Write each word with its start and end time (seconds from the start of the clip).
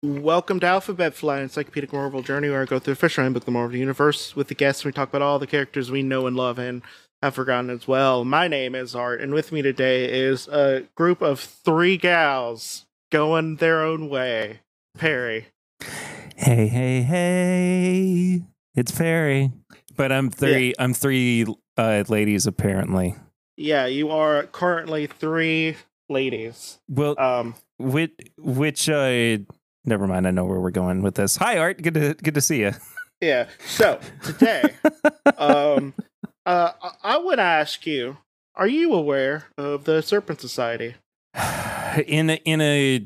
Welcome 0.09 0.59
to 0.59 0.67
Alphabet 0.67 1.15
Flight, 1.15 1.41
Encyclopedic 1.41 1.91
Marvel 1.91 2.21
Journey, 2.21 2.47
where 2.47 2.61
I 2.61 2.65
go 2.65 2.77
through 2.77 2.93
the 2.93 2.99
Fisher 2.99 3.27
Book, 3.31 3.45
the 3.45 3.49
Marvel 3.49 3.75
Universe, 3.75 4.35
with 4.35 4.49
the 4.49 4.53
guests. 4.53 4.83
And 4.83 4.89
We 4.89 4.93
talk 4.93 5.09
about 5.09 5.23
all 5.23 5.39
the 5.39 5.47
characters 5.47 5.89
we 5.89 6.03
know 6.03 6.27
and 6.27 6.35
love 6.37 6.59
and 6.59 6.83
have 7.23 7.33
forgotten 7.33 7.71
as 7.71 7.87
well. 7.87 8.23
My 8.23 8.47
name 8.47 8.75
is 8.75 8.93
Art, 8.93 9.19
and 9.19 9.33
with 9.33 9.51
me 9.51 9.63
today 9.63 10.05
is 10.05 10.47
a 10.47 10.83
group 10.93 11.23
of 11.23 11.39
three 11.39 11.97
gals 11.97 12.85
going 13.11 13.55
their 13.55 13.81
own 13.81 14.07
way. 14.07 14.59
Perry. 14.95 15.47
Hey, 16.35 16.67
hey, 16.67 17.01
hey! 17.01 18.43
It's 18.75 18.91
Perry, 18.91 19.53
but 19.95 20.11
I'm 20.11 20.29
three. 20.29 20.75
I'm 20.77 20.93
three 20.93 21.47
uh, 21.77 22.03
ladies 22.07 22.45
apparently. 22.45 23.15
Yeah, 23.57 23.87
you 23.87 24.11
are 24.11 24.43
currently 24.43 25.07
three 25.07 25.77
ladies. 26.09 26.77
Well, 26.87 27.19
Um, 27.19 27.55
which 27.79 28.13
which 28.37 28.87
uh, 28.87 29.37
never 29.85 30.07
mind. 30.07 30.27
I 30.27 30.31
know 30.31 30.45
where 30.45 30.59
we're 30.59 30.71
going 30.71 31.01
with 31.01 31.15
this. 31.15 31.37
Hi, 31.37 31.57
Art. 31.57 31.81
Good 31.81 31.93
to 31.95 32.13
good 32.15 32.33
to 32.35 32.41
see 32.41 32.59
you. 32.61 32.71
yeah. 33.21 33.47
So 33.65 33.99
today, 34.23 34.73
um, 35.37 35.93
uh, 36.45 36.71
I- 37.03 37.17
would 37.17 37.39
ask 37.39 37.85
you: 37.85 38.17
Are 38.55 38.67
you 38.67 38.93
aware 38.93 39.45
of 39.57 39.83
the 39.85 40.01
Serpent 40.01 40.41
Society? 40.41 40.95
in 42.07 42.29
a, 42.29 42.35
in 42.45 42.61
a, 42.61 43.05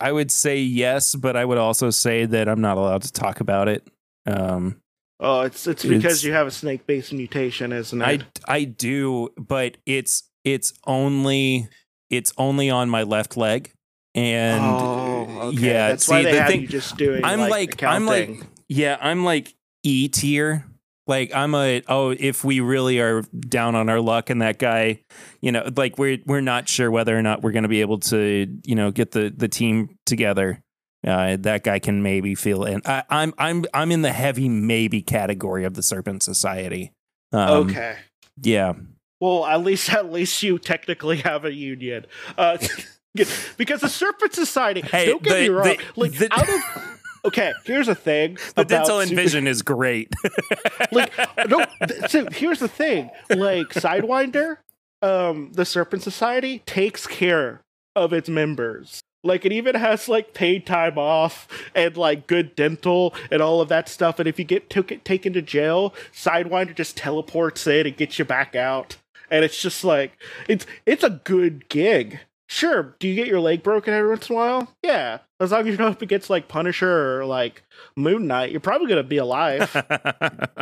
I 0.00 0.10
would 0.12 0.30
say 0.30 0.58
yes, 0.60 1.14
but 1.14 1.36
I 1.36 1.44
would 1.44 1.58
also 1.58 1.90
say 1.90 2.24
that 2.24 2.48
I'm 2.48 2.60
not 2.60 2.78
allowed 2.78 3.02
to 3.02 3.12
talk 3.12 3.40
about 3.40 3.68
it. 3.68 3.86
Um, 4.26 4.78
Oh, 5.24 5.42
it's 5.42 5.68
it's 5.68 5.84
because 5.84 6.04
It's- 6.04 6.24
you 6.24 6.32
have 6.32 6.48
a 6.48 6.50
snake-based 6.50 7.12
mutation, 7.12 7.72
isn't 7.72 8.02
it? 8.02 8.04
I 8.48 8.54
I 8.54 8.64
do, 8.64 9.28
but 9.38 9.76
it's 9.86 10.24
it's 10.44 10.72
only 10.84 11.68
it's 12.10 12.32
only 12.36 12.70
on 12.70 12.88
my 12.90 13.04
left 13.04 13.36
leg, 13.36 13.72
and 14.14 14.62
oh, 14.62 15.40
okay. 15.44 15.58
yeah, 15.58 15.88
that's 15.88 16.06
see, 16.06 16.12
why 16.12 16.22
they 16.22 16.32
the 16.32 16.40
have 16.40 16.48
thing- 16.48 16.62
you 16.62 16.68
just 16.68 16.96
doing. 16.96 17.24
I'm 17.24 17.40
like, 17.40 17.50
like 17.50 17.82
I'm 17.82 18.06
like 18.06 18.40
yeah, 18.68 18.96
I'm 19.00 19.24
like 19.24 19.54
E 19.82 20.08
tier. 20.08 20.64
Like 21.06 21.34
I'm 21.34 21.54
a 21.54 21.82
oh, 21.88 22.10
if 22.10 22.44
we 22.44 22.60
really 22.60 23.00
are 23.00 23.22
down 23.22 23.74
on 23.74 23.88
our 23.88 24.00
luck 24.00 24.30
and 24.30 24.40
that 24.40 24.58
guy, 24.58 25.00
you 25.40 25.50
know, 25.50 25.68
like 25.76 25.98
we're 25.98 26.18
we're 26.26 26.40
not 26.40 26.68
sure 26.68 26.90
whether 26.90 27.16
or 27.16 27.22
not 27.22 27.42
we're 27.42 27.50
going 27.52 27.64
to 27.64 27.68
be 27.68 27.80
able 27.80 27.98
to, 28.00 28.46
you 28.64 28.74
know, 28.74 28.90
get 28.90 29.10
the 29.10 29.32
the 29.36 29.48
team 29.48 29.98
together. 30.06 30.62
Uh, 31.04 31.36
that 31.40 31.64
guy 31.64 31.80
can 31.80 32.02
maybe 32.04 32.36
feel 32.36 32.64
in. 32.64 32.80
I, 32.84 33.02
I'm 33.10 33.34
I'm 33.36 33.64
I'm 33.74 33.90
in 33.90 34.02
the 34.02 34.12
heavy 34.12 34.48
maybe 34.48 35.02
category 35.02 35.64
of 35.64 35.74
the 35.74 35.82
Serpent 35.82 36.22
Society. 36.22 36.92
Um, 37.32 37.68
okay. 37.68 37.96
Yeah. 38.40 38.74
Well, 39.20 39.44
at 39.44 39.62
least 39.62 39.92
at 39.92 40.12
least 40.12 40.42
you 40.44 40.58
technically 40.58 41.18
have 41.18 41.44
a 41.44 41.52
union. 41.52 42.06
Uh, 42.38 42.58
because 43.14 43.80
the 43.80 43.88
Serpent 43.88 44.32
Society. 44.34 44.80
Hey, 44.80 45.06
don't 45.06 45.22
get 45.22 45.34
the- 45.34 45.40
me 45.42 45.48
wrong. 45.48 45.64
the- 45.64 45.78
like 45.96 46.12
the- 46.12 46.32
out 46.32 46.48
of. 46.48 46.98
Okay, 47.24 47.52
here's 47.64 47.86
the 47.86 47.94
thing. 47.94 48.34
The 48.56 48.62
about 48.62 48.68
dental 48.68 49.00
super- 49.00 49.10
envision 49.10 49.46
is 49.46 49.62
great. 49.62 50.12
like 50.92 51.12
no 51.48 51.64
th- 51.86 52.10
so 52.10 52.26
here's 52.32 52.58
the 52.58 52.68
thing 52.68 53.10
like 53.30 53.68
sidewinder 53.68 54.56
um 55.02 55.50
the 55.52 55.64
serpent 55.64 56.02
society 56.02 56.60
takes 56.66 57.06
care 57.06 57.60
of 57.96 58.12
its 58.12 58.28
members 58.28 59.00
like 59.24 59.44
it 59.44 59.52
even 59.52 59.74
has 59.74 60.08
like 60.08 60.32
paid 60.34 60.64
time 60.66 60.96
off 60.98 61.46
and 61.74 61.96
like 61.96 62.26
good 62.26 62.54
dental 62.56 63.14
and 63.30 63.40
all 63.42 63.60
of 63.60 63.68
that 63.68 63.88
stuff 63.88 64.18
and 64.18 64.28
if 64.28 64.38
you 64.38 64.44
get 64.44 64.68
took 64.70 64.92
taken 65.04 65.32
to 65.32 65.42
jail 65.42 65.94
sidewinder 66.12 66.74
just 66.74 66.96
teleports 66.96 67.66
in 67.66 67.86
and 67.86 67.96
gets 67.96 68.18
you 68.18 68.24
back 68.24 68.54
out 68.56 68.96
and 69.30 69.44
it's 69.44 69.60
just 69.60 69.82
like 69.84 70.12
it's 70.48 70.66
it's 70.86 71.04
a 71.04 71.10
good 71.10 71.68
gig 71.68 72.20
sure 72.52 72.94
do 72.98 73.08
you 73.08 73.14
get 73.14 73.26
your 73.26 73.40
leg 73.40 73.62
broken 73.62 73.94
every 73.94 74.10
once 74.10 74.28
in 74.28 74.34
a 74.36 74.38
while 74.38 74.72
yeah 74.82 75.18
as 75.40 75.50
long 75.52 75.60
as 75.62 75.66
you 75.68 75.76
know 75.76 75.88
if 75.88 76.02
it 76.02 76.06
gets 76.08 76.28
like 76.28 76.48
punisher 76.48 77.18
or 77.20 77.24
like 77.24 77.62
moon 77.96 78.26
knight 78.26 78.50
you're 78.50 78.60
probably 78.60 78.86
gonna 78.88 79.02
be 79.02 79.16
alive 79.16 79.74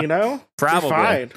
you 0.01 0.07
know 0.07 0.41
Probably. 0.59 0.91
fine. 0.91 1.33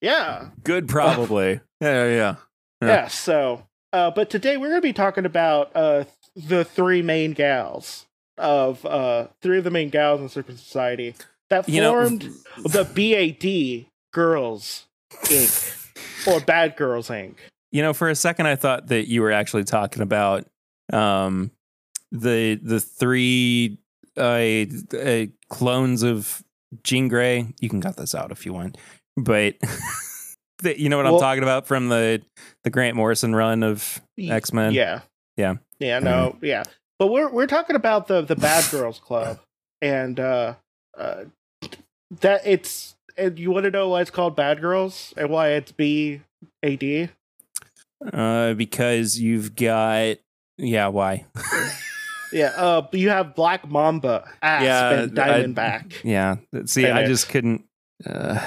Yeah. 0.00 0.48
Good, 0.64 0.88
probably. 0.88 1.60
yeah, 1.80 2.04
yeah. 2.06 2.34
Yeah. 2.82 2.88
Yeah. 2.88 3.06
So, 3.08 3.66
uh, 3.92 4.10
but 4.10 4.30
today 4.30 4.56
we're 4.56 4.68
going 4.68 4.80
to 4.80 4.86
be 4.88 4.92
talking 4.92 5.24
about 5.26 5.70
uh, 5.74 6.04
the 6.34 6.64
three 6.64 7.02
main 7.02 7.32
gals 7.32 8.06
of 8.36 8.84
uh, 8.84 9.28
three 9.40 9.58
of 9.58 9.64
the 9.64 9.70
main 9.70 9.90
gals 9.90 10.20
in 10.20 10.28
Serpent 10.28 10.58
Society 10.58 11.14
that 11.50 11.68
You 11.68 11.80
know, 11.82 11.92
formed 11.92 12.22
the 12.64 12.84
BAD 12.84 13.86
Girls 14.12 14.86
Inc. 15.24 16.26
or 16.26 16.40
Bad 16.40 16.76
Girls 16.76 17.08
Inc. 17.08 17.36
You 17.74 17.82
know, 17.82 17.92
for 17.92 18.08
a 18.08 18.14
second, 18.14 18.46
I 18.46 18.54
thought 18.54 18.86
that 18.86 19.08
you 19.08 19.20
were 19.20 19.32
actually 19.32 19.64
talking 19.64 20.00
about 20.00 20.46
um, 20.92 21.50
the 22.12 22.54
the 22.62 22.78
three 22.78 23.78
uh, 24.16 24.66
uh, 24.96 25.26
clones 25.50 26.04
of 26.04 26.44
Jean 26.84 27.08
Grey. 27.08 27.48
You 27.60 27.68
can 27.68 27.80
cut 27.82 27.96
this 27.96 28.14
out 28.14 28.30
if 28.30 28.46
you 28.46 28.52
want, 28.52 28.78
but 29.16 29.56
the, 30.62 30.80
you 30.80 30.88
know 30.88 30.98
what 30.98 31.06
Well- 31.06 31.16
I'm 31.16 31.20
talking 31.20 31.42
about 31.42 31.66
from 31.66 31.88
the 31.88 32.22
the 32.62 32.70
Grant 32.70 32.94
Morrison 32.94 33.34
run 33.34 33.64
of 33.64 34.00
X 34.16 34.52
Men. 34.52 34.72
Yeah. 34.72 35.00
Yeah. 35.36 35.54
Yeah. 35.80 35.98
No. 35.98 36.36
Yeah. 36.40 36.62
But 37.00 37.08
we're 37.08 37.28
we're 37.28 37.48
talking 37.48 37.74
about 37.74 38.06
the 38.06 38.22
the 38.22 38.36
Bad 38.36 38.70
Girls 38.70 39.00
Club, 39.00 39.40
and 39.82 40.20
uh, 40.20 40.54
uh, 40.96 41.24
that 42.20 42.42
it's. 42.46 42.94
And 43.16 43.36
you 43.36 43.50
want 43.50 43.64
to 43.64 43.70
know 43.72 43.88
why 43.88 44.00
it's 44.00 44.10
called 44.10 44.36
Bad 44.36 44.60
Girls 44.60 45.12
and 45.16 45.28
why 45.28 45.50
it's 45.50 45.72
B 45.72 46.20
A 46.62 46.76
D? 46.76 47.08
Uh, 48.12 48.54
because 48.54 49.18
you've 49.18 49.54
got 49.56 50.16
yeah. 50.58 50.88
Why? 50.88 51.24
Yeah, 52.32 52.46
uh, 52.56 52.88
you 52.90 53.10
have 53.10 53.36
Black 53.36 53.68
Mamba, 53.70 54.28
Asp, 54.42 54.64
Yeah, 54.64 54.90
and 54.90 55.16
I- 55.20 55.28
Diamondback. 55.44 55.92
yeah. 56.02 56.36
See, 56.64 56.84
And 56.84 56.98
I 56.98 57.06
just 57.06 57.28
couldn't. 57.28 57.64
Uh, 58.04 58.40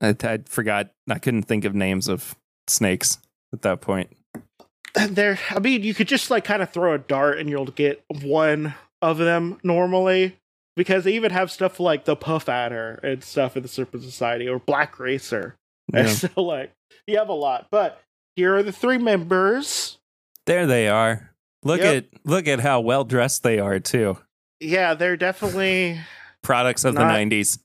I, 0.00 0.16
I 0.20 0.38
forgot. 0.46 0.90
I 1.08 1.20
couldn't 1.20 1.44
think 1.44 1.64
of 1.64 1.72
names 1.72 2.08
of 2.08 2.34
snakes 2.66 3.18
at 3.52 3.62
that 3.62 3.80
point. 3.82 4.10
There, 5.08 5.38
I 5.50 5.60
mean, 5.60 5.84
you 5.84 5.94
could 5.94 6.08
just 6.08 6.28
like 6.32 6.42
kind 6.42 6.60
of 6.60 6.70
throw 6.70 6.92
a 6.94 6.98
dart 6.98 7.38
and 7.38 7.48
you'll 7.48 7.66
get 7.66 8.02
one 8.22 8.74
of 9.00 9.18
them 9.18 9.60
normally, 9.62 10.36
because 10.74 11.04
they 11.04 11.12
even 11.12 11.30
have 11.30 11.52
stuff 11.52 11.78
like 11.78 12.06
the 12.06 12.16
Puff 12.16 12.48
Adder 12.48 12.98
and 13.04 13.22
stuff 13.22 13.56
in 13.56 13.62
the 13.62 13.68
Serpent 13.68 14.02
Society 14.02 14.48
or 14.48 14.58
Black 14.58 14.98
Racer, 14.98 15.54
and 15.94 16.08
so 16.08 16.28
like 16.42 16.72
you 17.06 17.16
have 17.18 17.28
a 17.28 17.32
lot. 17.34 17.68
But 17.70 18.02
here 18.36 18.54
are 18.56 18.62
the 18.62 18.72
three 18.72 18.98
members. 18.98 19.98
There 20.46 20.66
they 20.66 20.88
are. 20.88 21.30
Look 21.62 21.80
Yep. 21.80 21.94
at 21.96 22.04
look 22.24 22.48
at 22.48 22.60
how 22.60 22.80
well 22.80 23.04
dressed 23.04 23.42
they 23.42 23.58
are 23.58 23.78
too. 23.78 24.18
Yeah, 24.60 24.94
they're 24.94 25.16
definitely, 25.16 26.00
Products 26.42 26.84
of 26.84 26.94
Not- 26.94 27.00
the 27.02 27.06
nineties. 27.06 27.58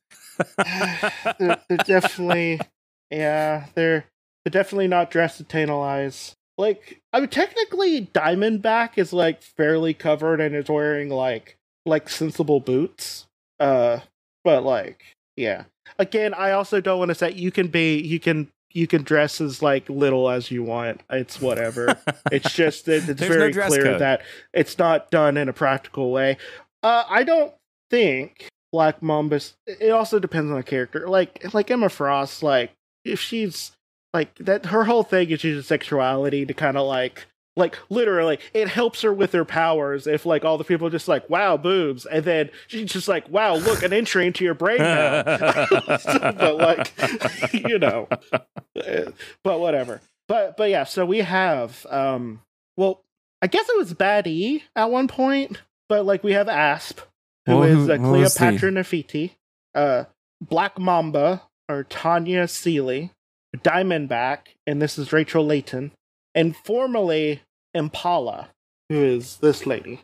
they're, 0.58 1.12
they're 1.70 1.78
definitely, 1.86 2.60
yeah, 3.10 3.68
they're 3.76 4.06
they're 4.44 4.52
definitely 4.52 4.88
not 4.88 5.12
dressed 5.12 5.38
to 5.38 5.44
tantalize. 5.44 6.36
Like, 6.58 7.02
I 7.12 7.20
mean, 7.20 7.30
technically, 7.30 8.06
Diamondback 8.08 8.98
is 8.98 9.12
like 9.12 9.42
fairly 9.42 9.94
covered 9.94 10.40
and 10.40 10.56
is 10.56 10.70
wearing 10.70 11.10
like 11.10 11.58
like 11.86 12.10
sensible 12.10 12.60
boots. 12.60 13.28
Uh, 13.60 14.00
but 14.44 14.64
like, 14.64 15.04
yeah. 15.36 15.64
Again, 16.00 16.34
I 16.34 16.52
also 16.52 16.82
don't 16.82 17.00
want 17.00 17.10
to 17.10 17.16
say 17.16 17.32
you 17.32 17.52
can 17.52 17.68
be 17.68 18.00
you 18.00 18.20
can 18.20 18.50
you 18.76 18.88
can 18.88 19.04
dress 19.04 19.40
as 19.40 19.62
like 19.64 19.90
little 19.90 20.30
as 20.30 20.52
you 20.52 20.62
want. 20.62 21.02
It's 21.10 21.40
whatever. 21.42 21.98
it's 22.32 22.54
just 22.54 22.86
that 22.86 23.10
it's 23.10 23.20
There's 23.20 23.32
no 23.32 23.38
very 23.38 23.52
dress 23.52 23.70
clear 23.70 23.84
code. 23.84 24.02
that 24.02 24.22
it's 24.54 24.78
not 24.78 25.10
done 25.10 25.38
in 25.38 25.48
a 25.48 25.54
practical 25.54 26.12
way. 26.12 26.38
Uh, 26.84 27.06
I 27.10 27.24
don't 27.24 27.54
think 27.90 28.50
Black 28.74 29.00
Mambas. 29.00 29.54
It 29.66 29.92
also 29.92 30.20
depends 30.20 30.52
on 30.52 30.58
the 30.58 30.64
character. 30.64 31.08
Like 31.08 31.54
like 31.54 31.72
Emma 31.72 31.88
Frost. 31.88 32.44
Like 32.44 32.72
if 33.06 33.20
she's 33.22 33.72
like 34.14 34.36
that, 34.36 34.68
her 34.68 34.84
whole 34.84 35.04
thing 35.04 35.30
is 35.30 35.44
using 35.46 35.64
sexuality 35.64 36.46
to 36.46 36.54
kind 36.54 36.76
of 36.78 36.86
like 36.86 37.28
like 37.58 37.78
literally 37.90 38.38
it 38.54 38.68
helps 38.68 39.02
her 39.02 39.14
with 39.14 39.32
her 39.32 39.46
powers 39.46 40.08
if 40.08 40.26
like 40.26 40.44
all 40.44 40.58
the 40.58 40.64
people 40.64 40.88
are 40.88 40.92
just 40.92 41.08
like 41.08 41.30
wow 41.30 41.56
boobs 41.58 42.06
and 42.06 42.26
then 42.26 42.50
she's 42.68 42.92
just 42.92 43.08
like 43.08 43.28
wow 43.30 43.56
look 43.56 43.82
an 43.84 43.94
entry 43.94 44.28
into 44.28 44.44
your 44.44 44.54
brain 44.54 44.78
now. 44.80 45.24
But 46.04 46.58
like 46.58 47.54
you 47.54 47.80
know 47.80 48.08
uh, 48.76 49.12
but 49.44 49.60
whatever. 49.60 50.02
But 50.28 50.58
but 50.58 50.70
yeah 50.70 50.84
so 50.84 51.06
we 51.06 51.20
have 51.20 51.86
um 51.90 52.42
well 52.78 53.02
i 53.42 53.48
guess 53.48 53.68
it 53.70 53.78
was 53.78 53.94
bad 53.94 54.28
e 54.28 54.64
at 54.76 54.90
one 54.92 55.08
point 55.08 55.62
but 55.88 56.06
like 56.06 56.24
we 56.24 56.34
have 56.34 56.50
asp 56.50 57.00
who 57.46 57.58
Well, 57.60 57.64
is 57.64 57.90
uh, 57.90 57.98
who 57.98 58.12
was 58.12 58.34
the- 58.34 58.40
cleopatra 58.40 58.72
nefertiti 58.72 59.32
uh 59.76 60.06
black 60.42 60.78
mamba 60.80 61.44
or 61.70 61.84
tanya 61.86 62.48
sealy 62.48 63.12
Diamondback, 63.64 64.40
and 64.68 64.82
this 64.82 64.98
is 64.98 65.14
Rachel 65.14 65.46
Leighton, 65.46 65.92
and 66.36 66.56
formerly 66.56 67.42
Impala, 67.74 68.50
who 68.90 69.04
is 69.04 69.38
this 69.38 69.66
lady. 69.66 70.02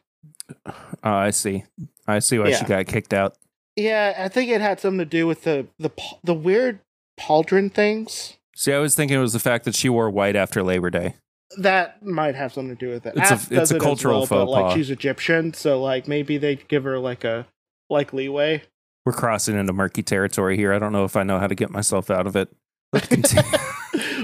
Oh, 0.65 0.71
I 1.03 1.29
see. 1.29 1.65
I 2.07 2.19
see 2.19 2.39
why 2.39 2.49
Yeah. 2.49 2.57
she 2.57 2.65
got 2.65 2.87
kicked 2.87 3.13
out. 3.13 3.35
Yeah, 3.75 4.15
I 4.17 4.27
think 4.27 4.49
it 4.49 4.59
had 4.61 4.79
something 4.79 4.97
to 4.99 5.05
do 5.05 5.27
with 5.27 5.43
the 5.43 5.67
the 5.79 5.91
the 6.23 6.33
weird 6.33 6.79
pauldron 7.19 7.71
things. 7.71 8.37
See, 8.55 8.73
I 8.73 8.79
was 8.79 8.95
thinking 8.95 9.17
it 9.17 9.21
was 9.21 9.33
the 9.33 9.39
fact 9.39 9.65
that 9.65 9.75
she 9.75 9.87
wore 9.89 10.09
white 10.09 10.35
after 10.35 10.61
Labor 10.63 10.89
Day. 10.89 11.15
That 11.57 12.03
might 12.05 12.35
have 12.35 12.53
something 12.53 12.75
to 12.75 12.85
do 12.85 12.91
with 12.91 13.05
it. 13.05 13.13
It's 13.15 13.31
a- 13.51 13.55
it's 13.61 13.71
a 13.71 13.75
it 13.77 13.81
cultural 13.81 14.19
well, 14.19 14.25
faux 14.25 14.45
but 14.45 14.49
like 14.49 14.75
she's 14.75 14.89
Egyptian, 14.89 15.53
so 15.53 15.81
like 15.81 16.07
maybe 16.07 16.37
they 16.37 16.55
give 16.57 16.83
her 16.83 16.99
like 16.99 17.23
a 17.23 17.47
like 17.89 18.13
leeway. 18.13 18.63
We're 19.05 19.13
crossing 19.13 19.57
into 19.57 19.73
murky 19.73 20.03
territory 20.03 20.57
here. 20.57 20.73
I 20.73 20.79
don't 20.79 20.91
know 20.93 21.05
if 21.05 21.15
I 21.15 21.23
know 21.23 21.39
how 21.39 21.47
to 21.47 21.55
get 21.55 21.69
myself 21.71 22.11
out 22.11 22.27
of 22.27 22.35
it. 22.35 22.49
Let's 22.93 23.07
continue. 23.07 23.43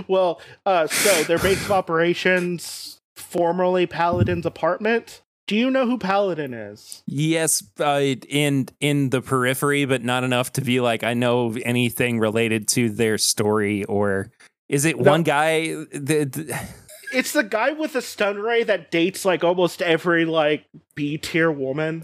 well, 0.07 0.41
uh, 0.65 0.87
so 0.87 1.23
their 1.23 1.39
base 1.39 1.63
of 1.65 1.71
operations, 1.71 2.99
formerly 3.15 3.85
Paladin's 3.85 4.45
apartment. 4.45 5.21
Do 5.47 5.55
you 5.55 5.71
know 5.71 5.85
who 5.85 5.97
Paladin 5.97 6.53
is? 6.53 7.03
yes, 7.07 7.63
uh, 7.79 8.01
in 8.27 8.67
in 8.81 9.11
the 9.11 9.21
periphery, 9.21 9.85
but 9.85 10.03
not 10.03 10.23
enough 10.25 10.51
to 10.53 10.61
be 10.61 10.81
like 10.81 11.03
I 11.03 11.13
know 11.13 11.55
anything 11.63 12.19
related 12.19 12.67
to 12.69 12.89
their 12.89 13.17
story. 13.17 13.85
Or 13.85 14.29
is 14.67 14.83
it 14.83 14.99
one 14.99 15.23
guy? 15.23 15.67
The, 15.67 16.25
the, 16.25 16.67
It's 17.13 17.31
the 17.31 17.43
guy 17.45 17.71
with 17.71 17.93
the 17.93 18.01
stun 18.01 18.37
ray 18.39 18.63
that 18.63 18.91
dates 18.91 19.23
like 19.23 19.45
almost 19.45 19.81
every 19.81 20.25
like 20.25 20.65
B 20.95 21.17
tier 21.17 21.49
woman 21.49 22.03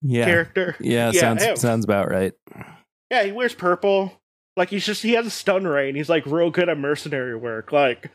yeah, 0.00 0.24
character. 0.26 0.76
yeah, 0.78 1.10
Yeah, 1.12 1.20
sounds 1.20 1.42
him. 1.42 1.56
sounds 1.56 1.84
about 1.84 2.08
right. 2.08 2.32
Yeah, 3.10 3.24
he 3.24 3.32
wears 3.32 3.54
purple. 3.54 4.12
Like 4.56 4.70
he's 4.70 4.86
just 4.86 5.02
he 5.02 5.12
has 5.12 5.26
a 5.26 5.30
stun 5.30 5.66
ray 5.66 5.88
and 5.88 5.96
he's 5.96 6.08
like 6.08 6.26
real 6.26 6.50
good 6.50 6.68
at 6.68 6.78
mercenary 6.78 7.36
work. 7.36 7.72
Like 7.72 8.10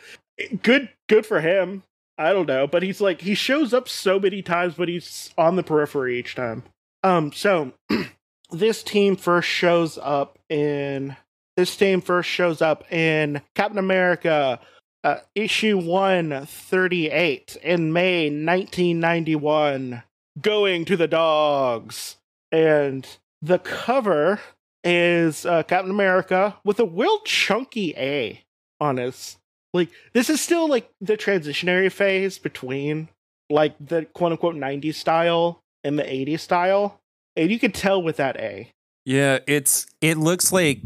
good 0.62 0.89
good 1.07 1.25
for 1.25 1.41
him. 1.41 1.83
I 2.18 2.33
don't 2.33 2.47
know, 2.47 2.68
but 2.68 2.83
he's 2.83 3.01
like 3.01 3.21
he 3.21 3.33
shows 3.33 3.74
up 3.74 3.88
so 3.88 4.19
many 4.19 4.41
times, 4.41 4.75
but 4.75 4.89
he's 4.89 5.33
on 5.38 5.56
the 5.56 5.63
periphery 5.63 6.19
each 6.19 6.36
time. 6.36 6.63
Um, 7.03 7.31
so 7.31 7.74
this 8.51 8.83
team 8.83 9.15
first 9.15 9.47
shows 9.47 9.97
up 9.97 10.38
in 10.50 11.15
this 11.57 11.75
team 11.75 12.01
first 12.01 12.30
shows 12.30 12.62
up 12.62 12.92
in 12.92 13.42
Captain 13.56 13.77
America 13.77 14.59
uh, 15.03 15.18
issue 15.35 15.77
138 15.77 17.57
in 17.62 17.94
May 17.94 18.25
1991 18.25 20.03
going 20.42 20.85
to 20.85 20.97
the 20.97 21.07
dogs 21.07 22.18
and 22.51 23.06
the 23.42 23.59
cover 23.59 24.39
is 24.83 25.45
uh, 25.45 25.63
Captain 25.63 25.91
America 25.91 26.57
with 26.63 26.79
a 26.79 26.85
real 26.85 27.19
chunky 27.21 27.93
A 27.97 28.43
on 28.79 28.97
his. 28.97 29.37
Like 29.73 29.89
this 30.13 30.29
is 30.29 30.41
still 30.41 30.67
like 30.67 30.89
the 30.99 31.17
transitionary 31.17 31.91
phase 31.91 32.39
between 32.39 33.09
like 33.49 33.75
the 33.79 34.05
quote 34.05 34.31
unquote 34.31 34.55
90s 34.55 34.95
style 34.95 35.61
and 35.83 35.97
the 35.97 36.03
80s 36.03 36.39
style, 36.39 36.99
and 37.35 37.51
you 37.51 37.59
can 37.59 37.71
tell 37.71 38.01
with 38.01 38.17
that 38.17 38.37
A. 38.37 38.71
Yeah, 39.05 39.39
it's 39.47 39.85
it 40.01 40.17
looks 40.17 40.51
like 40.51 40.81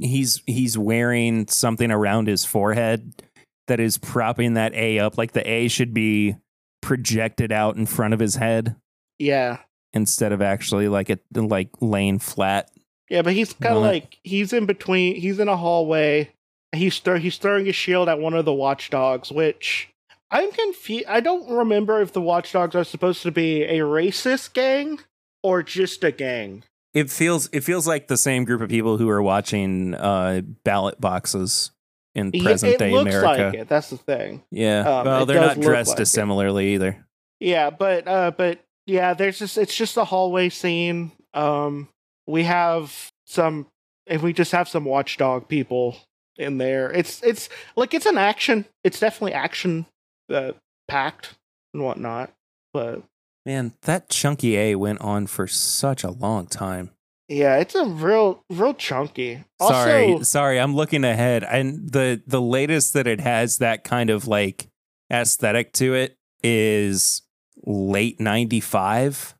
he's 0.00 0.42
he's 0.46 0.76
wearing 0.76 1.46
something 1.48 1.90
around 1.90 2.28
his 2.28 2.44
forehead 2.44 3.22
that 3.68 3.80
is 3.80 3.98
propping 3.98 4.54
that 4.54 4.74
A 4.74 4.98
up. 4.98 5.16
Like 5.16 5.32
the 5.32 5.48
A 5.48 5.68
should 5.68 5.94
be 5.94 6.36
projected 6.82 7.50
out 7.50 7.76
in 7.76 7.86
front 7.86 8.14
of 8.14 8.20
his 8.20 8.34
head 8.36 8.76
Yeah, 9.18 9.58
instead 9.92 10.32
of 10.32 10.42
actually 10.42 10.88
like 10.88 11.10
it 11.10 11.22
like 11.34 11.70
laying 11.80 12.18
flat. 12.18 12.70
Yeah, 13.08 13.22
but 13.22 13.32
he's 13.34 13.52
kind 13.52 13.76
of 13.76 13.82
like 13.82 14.18
he's 14.22 14.52
in 14.52 14.66
between. 14.66 15.16
He's 15.16 15.38
in 15.38 15.48
a 15.48 15.56
hallway. 15.56 16.30
He's 16.74 16.98
throw, 16.98 17.18
he's 17.18 17.36
throwing 17.38 17.66
his 17.66 17.76
shield 17.76 18.08
at 18.08 18.18
one 18.18 18.34
of 18.34 18.44
the 18.44 18.52
watchdogs, 18.52 19.30
which 19.30 19.88
I'm 20.30 20.50
confused. 20.50 21.04
I 21.06 21.20
don't 21.20 21.48
remember 21.48 22.00
if 22.00 22.12
the 22.12 22.20
watchdogs 22.20 22.74
are 22.74 22.82
supposed 22.84 23.22
to 23.22 23.30
be 23.30 23.62
a 23.62 23.78
racist 23.80 24.52
gang 24.54 24.98
or 25.42 25.62
just 25.62 26.02
a 26.02 26.10
gang. 26.10 26.64
It 26.92 27.10
feels 27.10 27.48
it 27.52 27.60
feels 27.62 27.86
like 27.86 28.08
the 28.08 28.16
same 28.16 28.44
group 28.44 28.60
of 28.60 28.68
people 28.68 28.96
who 28.98 29.08
are 29.08 29.22
watching 29.22 29.94
uh 29.94 30.42
ballot 30.64 31.00
boxes 31.00 31.70
in 32.14 32.30
Yeah, 32.32 32.42
present 32.42 32.74
it 32.74 32.78
day 32.78 32.92
looks 32.92 33.14
America. 33.14 33.44
like 33.44 33.54
it. 33.54 33.68
That's 33.68 33.90
the 33.90 33.96
thing. 33.96 34.42
Yeah. 34.50 34.80
Um, 34.80 35.04
well, 35.06 35.26
they're 35.26 35.40
not 35.40 35.60
dressed 35.60 35.90
like 35.90 35.96
it. 35.98 36.02
dissimilarly 36.02 36.74
either. 36.74 37.04
Yeah, 37.40 37.70
but 37.70 38.06
uh 38.08 38.30
but 38.36 38.60
yeah, 38.86 39.14
there's 39.14 39.38
just 39.38 39.58
it's 39.58 39.74
just 39.76 39.96
a 39.96 40.04
hallway 40.04 40.48
scene. 40.48 41.12
Um 41.34 41.88
we 42.26 42.44
have 42.44 43.10
some 43.26 43.66
if 44.06 44.22
we 44.22 44.32
just 44.32 44.52
have 44.52 44.68
some 44.68 44.84
watchdog 44.84 45.48
people 45.48 45.96
in 46.36 46.58
there. 46.58 46.90
It's 46.90 47.22
it's 47.22 47.48
like 47.76 47.94
it's 47.94 48.06
an 48.06 48.18
action. 48.18 48.66
It's 48.82 49.00
definitely 49.00 49.32
action 49.34 49.86
uh, 50.32 50.52
packed 50.88 51.34
and 51.72 51.82
whatnot. 51.82 52.32
But 52.72 53.02
Man, 53.46 53.74
that 53.82 54.08
chunky 54.08 54.56
A 54.56 54.74
went 54.74 55.00
on 55.00 55.26
for 55.26 55.46
such 55.46 56.02
a 56.02 56.10
long 56.10 56.46
time. 56.46 56.90
yeah, 57.28 57.56
it's 57.56 57.74
a 57.74 57.84
real 57.84 58.42
real 58.50 58.74
chunky. 58.74 59.44
sorry, 59.60 60.24
sorry, 60.24 60.58
I'm 60.58 60.74
looking 60.74 61.04
ahead. 61.04 61.44
And 61.44 61.90
the 61.90 62.22
the 62.26 62.40
latest 62.40 62.94
that 62.94 63.06
it 63.06 63.20
has 63.20 63.58
that 63.58 63.84
kind 63.84 64.10
of 64.10 64.26
like 64.26 64.68
aesthetic 65.12 65.72
to 65.74 65.94
it 65.94 66.16
is 66.42 67.22
late 67.66 68.20
95. 68.20 69.34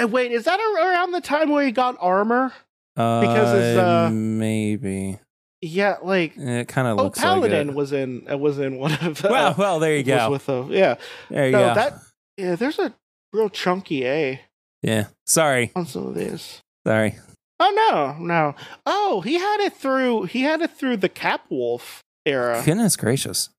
Uh, 0.00 0.06
wait, 0.08 0.32
is 0.32 0.44
that 0.44 0.58
around 0.60 1.12
the 1.12 1.20
time 1.20 1.50
where 1.50 1.64
he 1.64 1.72
got 1.72 1.96
armor? 2.00 2.52
Uh, 2.96 3.20
Because 3.20 3.54
it's, 3.54 3.78
uh, 3.78 4.10
maybe 4.12 5.18
Yeah, 5.62 5.96
like 6.02 6.36
it 6.36 6.68
kind 6.68 6.88
of 6.88 6.98
oh, 6.98 7.04
looks 7.04 7.20
Paladin 7.20 7.68
like 7.68 7.76
was 7.76 7.92
in 7.92 8.26
uh, 8.30 8.36
was 8.36 8.58
in 8.58 8.78
one 8.78 8.92
of 9.00 9.22
the. 9.22 9.28
Well, 9.28 9.54
well, 9.56 9.78
there 9.78 9.96
you 9.96 10.02
go. 10.02 10.30
with 10.30 10.46
the 10.46 10.64
yeah. 10.70 10.96
There 11.28 11.46
you 11.46 11.52
No, 11.52 11.68
go. 11.68 11.74
that 11.74 11.94
yeah, 12.36 12.56
there's 12.56 12.78
a 12.78 12.92
real 13.32 13.48
chunky 13.48 14.06
A 14.06 14.40
yeah. 14.82 15.06
Sorry, 15.26 15.70
on 15.76 15.86
some 15.86 16.06
of 16.08 16.14
these. 16.14 16.60
sorry. 16.86 17.16
Oh 17.62 18.16
no, 18.18 18.24
no. 18.24 18.54
Oh, 18.86 19.20
he 19.20 19.34
had 19.34 19.60
it 19.60 19.74
through 19.74 20.24
he 20.24 20.40
had 20.42 20.62
it 20.62 20.70
through 20.72 20.96
the 20.96 21.08
Cap 21.10 21.42
Wolf 21.50 22.02
era. 22.26 22.62
Goodness 22.64 22.96
gracious. 22.96 23.50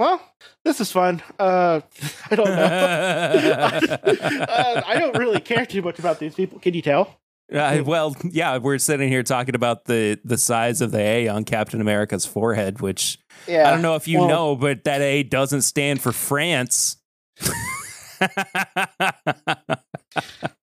Well, 0.00 0.18
this 0.64 0.80
is 0.80 0.90
fun. 0.90 1.22
Uh 1.38 1.82
I 2.30 2.34
don't 2.34 2.46
know. 2.46 2.52
uh, 4.48 4.82
I 4.86 4.98
don't 4.98 5.18
really 5.18 5.40
care 5.40 5.66
too 5.66 5.82
much 5.82 5.98
about 5.98 6.18
these 6.18 6.34
people. 6.34 6.58
Can 6.58 6.72
you 6.72 6.80
tell? 6.80 7.18
Uh, 7.52 7.82
well, 7.84 8.16
yeah, 8.24 8.56
we're 8.56 8.78
sitting 8.78 9.10
here 9.10 9.22
talking 9.22 9.54
about 9.54 9.84
the 9.84 10.18
the 10.24 10.38
size 10.38 10.80
of 10.80 10.90
the 10.90 11.00
A 11.00 11.28
on 11.28 11.44
Captain 11.44 11.82
America's 11.82 12.24
forehead, 12.24 12.80
which 12.80 13.18
Yeah. 13.46 13.68
I 13.68 13.72
don't 13.72 13.82
know 13.82 13.94
if 13.94 14.08
you 14.08 14.20
well- 14.20 14.28
know, 14.28 14.56
but 14.56 14.84
that 14.84 15.02
A 15.02 15.22
doesn't 15.22 15.62
stand 15.62 16.00
for 16.00 16.12
France. 16.12 16.96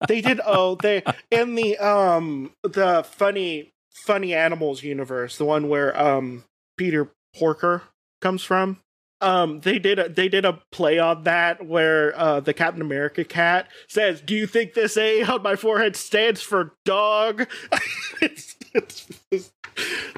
They 0.07 0.21
did 0.21 0.41
oh 0.47 0.77
they 0.81 1.03
in 1.29 1.53
the 1.53 1.77
um 1.77 2.53
the 2.63 3.03
funny 3.07 3.71
funny 3.91 4.33
animals 4.33 4.81
universe, 4.81 5.37
the 5.37 5.45
one 5.45 5.69
where 5.69 5.95
um 6.01 6.43
Peter 6.75 7.11
Porker 7.35 7.83
comes 8.19 8.41
from. 8.41 8.79
Um 9.19 9.61
they 9.61 9.79
did 9.79 9.97
a 9.99 10.09
they 10.09 10.29
did 10.29 10.45
a 10.45 10.61
play 10.71 10.99
on 10.99 11.23
that 11.23 11.65
where 11.65 12.17
uh 12.19 12.39
the 12.39 12.53
Captain 12.53 12.81
America 12.81 13.23
cat 13.23 13.67
says, 13.87 14.21
Do 14.21 14.35
you 14.35 14.45
think 14.47 14.73
this 14.73 14.95
A 14.97 15.23
on 15.23 15.41
my 15.41 15.55
forehead 15.55 15.95
stands 15.95 16.41
for 16.41 16.75
dog? 16.85 17.47
it's, 18.21 18.55
it's, 18.73 19.07
it's 19.31 19.51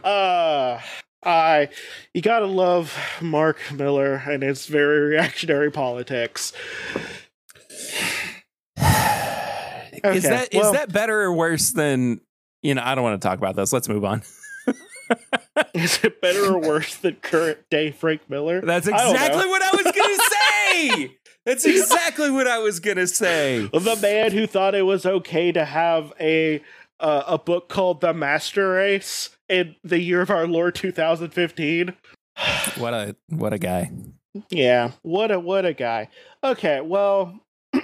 uh 0.04 0.80
I 1.24 1.70
you 2.14 2.22
gotta 2.22 2.46
love 2.46 2.98
Mark 3.22 3.58
Millar 3.74 4.16
and 4.16 4.44
his 4.44 4.66
very 4.66 5.00
reactionary 5.02 5.72
politics. 5.72 6.52
is 8.78 10.04
Okay, 10.04 10.20
that 10.20 10.54
is 10.54 10.62
well- 10.62 10.74
that 10.74 10.92
better 10.92 11.22
or 11.22 11.34
worse 11.34 11.72
than 11.72 12.22
you 12.62 12.74
know? 12.76 12.82
I 12.84 12.96
don't 12.96 13.04
want 13.04 13.22
to 13.22 13.28
talk 13.28 13.38
about 13.38 13.56
this. 13.56 13.72
Let's 13.74 13.88
move 13.90 14.04
on. 14.06 14.24
Is 15.74 16.00
it 16.04 16.22
better 16.22 16.54
or 16.54 16.60
worse 16.60 16.96
than 16.96 17.16
current 17.16 17.60
day 17.70 17.92
Frank 17.92 18.30
Miller? 18.30 18.62
That's 18.62 18.88
exactly 18.88 19.44
know. 19.44 19.50
what 19.50 19.62
I 19.62 19.72
was 19.72 19.84
gonna 19.84 20.94
say. 21.00 21.18
That's 21.46 21.66
exactly 21.66 22.32
what 22.32 22.48
I 22.48 22.60
was 22.60 22.80
gonna 22.80 23.08
say. 23.08 23.70
The 23.72 23.98
man 24.02 24.32
who 24.32 24.48
thought 24.48 24.76
it 24.76 24.84
was 24.84 25.06
okay 25.06 25.52
to 25.52 25.66
have 25.66 26.14
a 26.20 26.62
uh, 27.00 27.24
a 27.28 27.38
book 27.38 27.70
called 27.70 28.02
The 28.02 28.14
Master 28.14 28.72
Race 28.72 29.30
in 29.48 29.76
the 29.84 30.00
year 30.00 30.22
of 30.22 30.30
our 30.30 30.48
Lord 30.48 30.76
2015. 30.76 31.96
What 32.78 32.94
a 32.94 33.16
what 33.28 33.52
a 33.52 33.58
guy. 33.58 33.92
Yeah, 34.50 34.92
what 35.02 35.32
a 35.32 35.40
what 35.40 35.66
a 35.66 35.74
guy. 35.74 36.08
Okay, 36.42 36.80
well, 36.80 37.40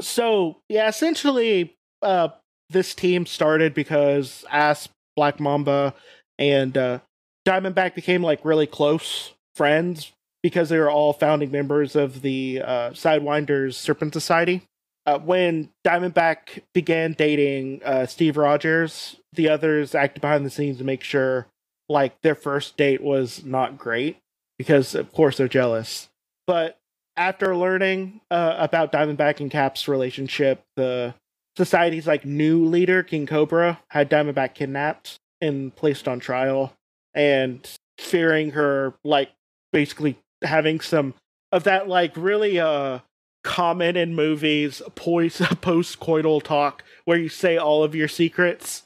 so 0.00 0.62
yeah, 0.68 0.88
essentially, 0.88 1.76
uh, 2.00 2.28
this 2.70 2.94
team 2.94 3.26
started 3.26 3.74
because 3.74 4.44
Asp, 4.50 4.90
Black 5.14 5.40
Mamba, 5.40 5.94
and 6.38 6.76
uh, 6.76 6.98
Diamondback 7.46 7.94
became 7.94 8.22
like 8.22 8.44
really 8.44 8.66
close 8.66 9.32
friends 9.54 10.12
because 10.42 10.68
they 10.68 10.78
were 10.78 10.90
all 10.90 11.12
founding 11.12 11.50
members 11.50 11.96
of 11.96 12.22
the 12.22 12.62
uh, 12.62 12.90
Sidewinders 12.90 13.74
Serpent 13.74 14.12
Society. 14.12 14.62
Uh, 15.06 15.18
when 15.18 15.70
Diamondback 15.86 16.62
began 16.74 17.12
dating 17.12 17.80
uh, 17.84 18.06
Steve 18.06 18.36
Rogers, 18.36 19.16
the 19.32 19.48
others 19.48 19.94
acted 19.94 20.20
behind 20.20 20.44
the 20.44 20.50
scenes 20.50 20.78
to 20.78 20.84
make 20.84 21.02
sure 21.02 21.46
like 21.88 22.20
their 22.22 22.34
first 22.34 22.76
date 22.76 23.00
was 23.00 23.44
not 23.44 23.78
great 23.78 24.18
because 24.58 24.94
of 24.94 25.12
course 25.12 25.36
they're 25.36 25.48
jealous. 25.48 26.08
But 26.46 26.78
after 27.16 27.56
learning 27.56 28.20
uh, 28.30 28.56
about 28.58 28.92
Diamondback 28.92 29.40
and 29.40 29.50
Cap's 29.50 29.86
relationship, 29.86 30.62
the 30.74 31.14
society's 31.56 32.06
like 32.06 32.24
new 32.24 32.64
leader, 32.64 33.02
King 33.02 33.26
Cobra, 33.26 33.80
had 33.88 34.10
Diamondback 34.10 34.54
kidnapped 34.54 35.18
and 35.40 35.74
placed 35.74 36.08
on 36.08 36.20
trial, 36.20 36.72
and 37.14 37.68
fearing 37.98 38.50
her 38.52 38.94
like 39.04 39.30
basically 39.72 40.18
having 40.42 40.80
some 40.80 41.14
of 41.52 41.64
that 41.64 41.88
like 41.88 42.16
really 42.16 42.60
uh 42.60 42.98
common 43.42 43.96
in 43.96 44.14
movies 44.14 44.82
post 44.94 45.40
post 45.60 46.00
coital 46.00 46.42
talk 46.42 46.82
where 47.04 47.16
you 47.16 47.28
say 47.28 47.56
all 47.56 47.84
of 47.84 47.94
your 47.94 48.08
secrets 48.08 48.82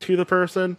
to 0.00 0.16
the 0.16 0.24
person. 0.24 0.78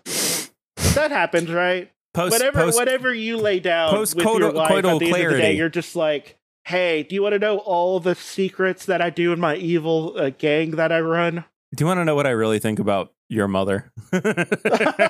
That 0.95 1.11
happens, 1.11 1.49
right? 1.49 1.91
Post, 2.13 2.33
whatever 2.33 2.59
post, 2.59 2.77
whatever 2.77 3.13
you 3.13 3.37
lay 3.37 3.59
down 3.59 3.91
post 3.91 4.15
with 4.15 4.25
your 4.25 4.51
life 4.51 4.71
at 4.71 4.81
the 4.81 4.89
coital 4.89 4.93
end 4.93 4.93
of 4.93 4.99
the 4.99 5.05
day, 5.05 5.11
clarity. 5.11 5.57
you're 5.57 5.69
just 5.69 5.95
like, 5.95 6.37
hey, 6.65 7.03
do 7.03 7.15
you 7.15 7.21
want 7.23 7.33
to 7.33 7.39
know 7.39 7.59
all 7.59 7.99
the 7.99 8.15
secrets 8.15 8.85
that 8.87 9.01
I 9.01 9.09
do 9.09 9.31
in 9.31 9.39
my 9.39 9.55
evil 9.55 10.15
uh, 10.17 10.31
gang 10.31 10.71
that 10.71 10.91
I 10.91 10.99
run? 10.99 11.45
Do 11.75 11.83
you 11.83 11.85
want 11.87 11.99
to 11.99 12.05
know 12.05 12.15
what 12.15 12.27
I 12.27 12.31
really 12.31 12.59
think 12.59 12.79
about 12.79 13.13
your 13.29 13.47
mother? 13.47 13.91
exactly. 14.11 14.67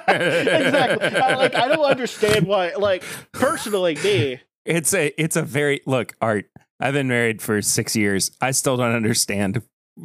I, 0.08 1.36
like 1.36 1.56
I 1.56 1.68
don't 1.68 1.84
understand 1.84 2.46
why. 2.48 2.74
Like 2.76 3.04
personally, 3.32 3.96
me, 3.96 4.40
It's 4.66 4.94
a 4.94 5.12
it's 5.22 5.36
a 5.36 5.42
very 5.42 5.82
look, 5.86 6.14
Art. 6.22 6.46
I've 6.80 6.94
been 6.94 7.08
married 7.08 7.42
for 7.42 7.62
six 7.62 7.96
years. 7.96 8.32
I 8.42 8.52
still 8.52 8.78
don't 8.78 8.94
understand 8.94 9.62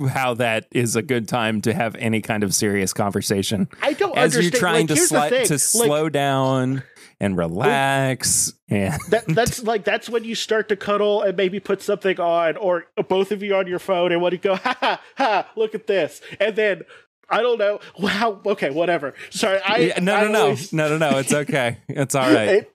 how 0.08 0.34
that 0.34 0.66
is 0.72 0.96
a 0.96 1.02
good 1.02 1.28
time 1.28 1.60
to 1.62 1.72
have 1.72 1.94
any 1.96 2.20
kind 2.20 2.42
of 2.42 2.54
serious 2.54 2.92
conversation. 2.92 3.68
I 3.82 3.92
don't 3.92 4.16
As 4.16 4.34
you're 4.34 4.50
trying 4.50 4.86
like, 4.86 4.96
to 4.98 5.02
sli- 5.02 5.44
to 5.46 5.52
Like, 5.54 5.60
slow 5.60 6.08
down 6.08 6.82
and 7.20 7.36
relax. 7.36 8.52
and 8.68 8.94
that 9.10 9.24
that's 9.28 9.62
like 9.62 9.84
that's 9.84 10.08
when 10.08 10.24
you 10.24 10.34
start 10.34 10.68
to 10.68 10.76
cuddle 10.76 11.22
and 11.22 11.36
maybe 11.36 11.60
put 11.60 11.82
something 11.82 12.18
on 12.20 12.56
or 12.56 12.86
both 13.08 13.32
of 13.32 13.42
you 13.42 13.54
on 13.54 13.66
your 13.66 13.78
phone 13.78 14.12
and 14.12 14.20
want 14.20 14.32
to 14.32 14.38
go 14.38 14.56
ha 14.56 14.76
ha 14.80 15.00
ha 15.16 15.50
look 15.56 15.74
at 15.74 15.86
this 15.86 16.20
and 16.40 16.54
then 16.56 16.82
I 17.28 17.42
don't 17.42 17.58
know 17.58 17.80
wow 17.98 18.40
okay 18.46 18.70
whatever 18.70 19.14
sorry 19.30 19.60
I 19.66 19.76
Yeah, 19.78 19.98
no, 20.00 20.14
I 20.14 20.20
no, 20.24 20.30
no, 20.32 20.40
always- 20.42 20.72
no, 20.72 20.88
no, 20.96 21.10
no. 21.10 21.18
It's 21.18 21.32
okay. 21.32 21.78
It's 21.88 22.14
all 22.14 22.32
right. 22.32 22.48
It- 22.48 22.72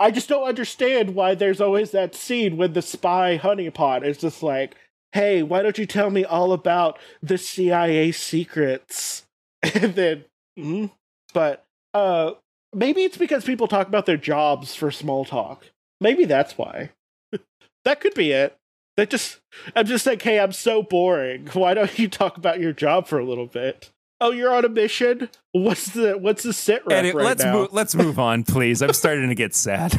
I 0.00 0.10
just 0.10 0.28
don't 0.28 0.48
understand 0.48 1.14
why 1.14 1.34
there's 1.36 1.60
always 1.60 1.92
that 1.92 2.14
scene 2.16 2.56
with 2.56 2.74
the 2.74 2.82
spy 2.82 3.38
honeypot. 3.40 4.02
It's 4.02 4.20
just 4.20 4.42
like, 4.42 4.74
hey, 5.12 5.44
why 5.44 5.62
don't 5.62 5.78
you 5.78 5.86
tell 5.86 6.10
me 6.10 6.24
all 6.24 6.52
about 6.52 6.98
the 7.22 7.38
CIA 7.38 8.10
secrets? 8.12 9.22
And 9.62 9.94
then, 9.94 10.24
mm, 10.58 10.90
but 11.32 11.64
uh, 11.94 12.32
maybe 12.74 13.02
it's 13.02 13.16
because 13.16 13.44
people 13.44 13.68
talk 13.68 13.88
about 13.88 14.06
their 14.06 14.16
jobs 14.16 14.74
for 14.74 14.90
small 14.90 15.24
talk. 15.24 15.64
Maybe 16.00 16.24
that's 16.24 16.58
why. 16.58 16.90
that 17.84 18.00
could 18.00 18.14
be 18.14 18.32
it. 18.32 18.56
That 18.96 19.10
just, 19.10 19.40
I'm 19.74 19.86
just 19.86 20.06
like, 20.06 20.22
hey, 20.22 20.38
I'm 20.38 20.52
so 20.52 20.82
boring. 20.82 21.46
Why 21.52 21.74
don't 21.74 21.98
you 21.98 22.08
talk 22.08 22.36
about 22.36 22.60
your 22.60 22.72
job 22.72 23.08
for 23.08 23.18
a 23.18 23.24
little 23.24 23.46
bit? 23.46 23.90
Oh, 24.20 24.30
you're 24.30 24.54
on 24.54 24.64
a 24.64 24.68
mission. 24.68 25.28
What's 25.50 25.86
the 25.86 26.12
what's 26.12 26.44
the 26.44 26.52
sit 26.52 26.86
rep 26.86 26.98
Edit, 26.98 27.14
right 27.16 27.24
let's 27.24 27.42
now? 27.42 27.52
move. 27.52 27.72
Let's 27.72 27.94
move 27.96 28.18
on, 28.20 28.44
please. 28.44 28.80
I'm 28.80 28.92
starting 28.92 29.28
to 29.28 29.34
get 29.34 29.54
sad. 29.54 29.92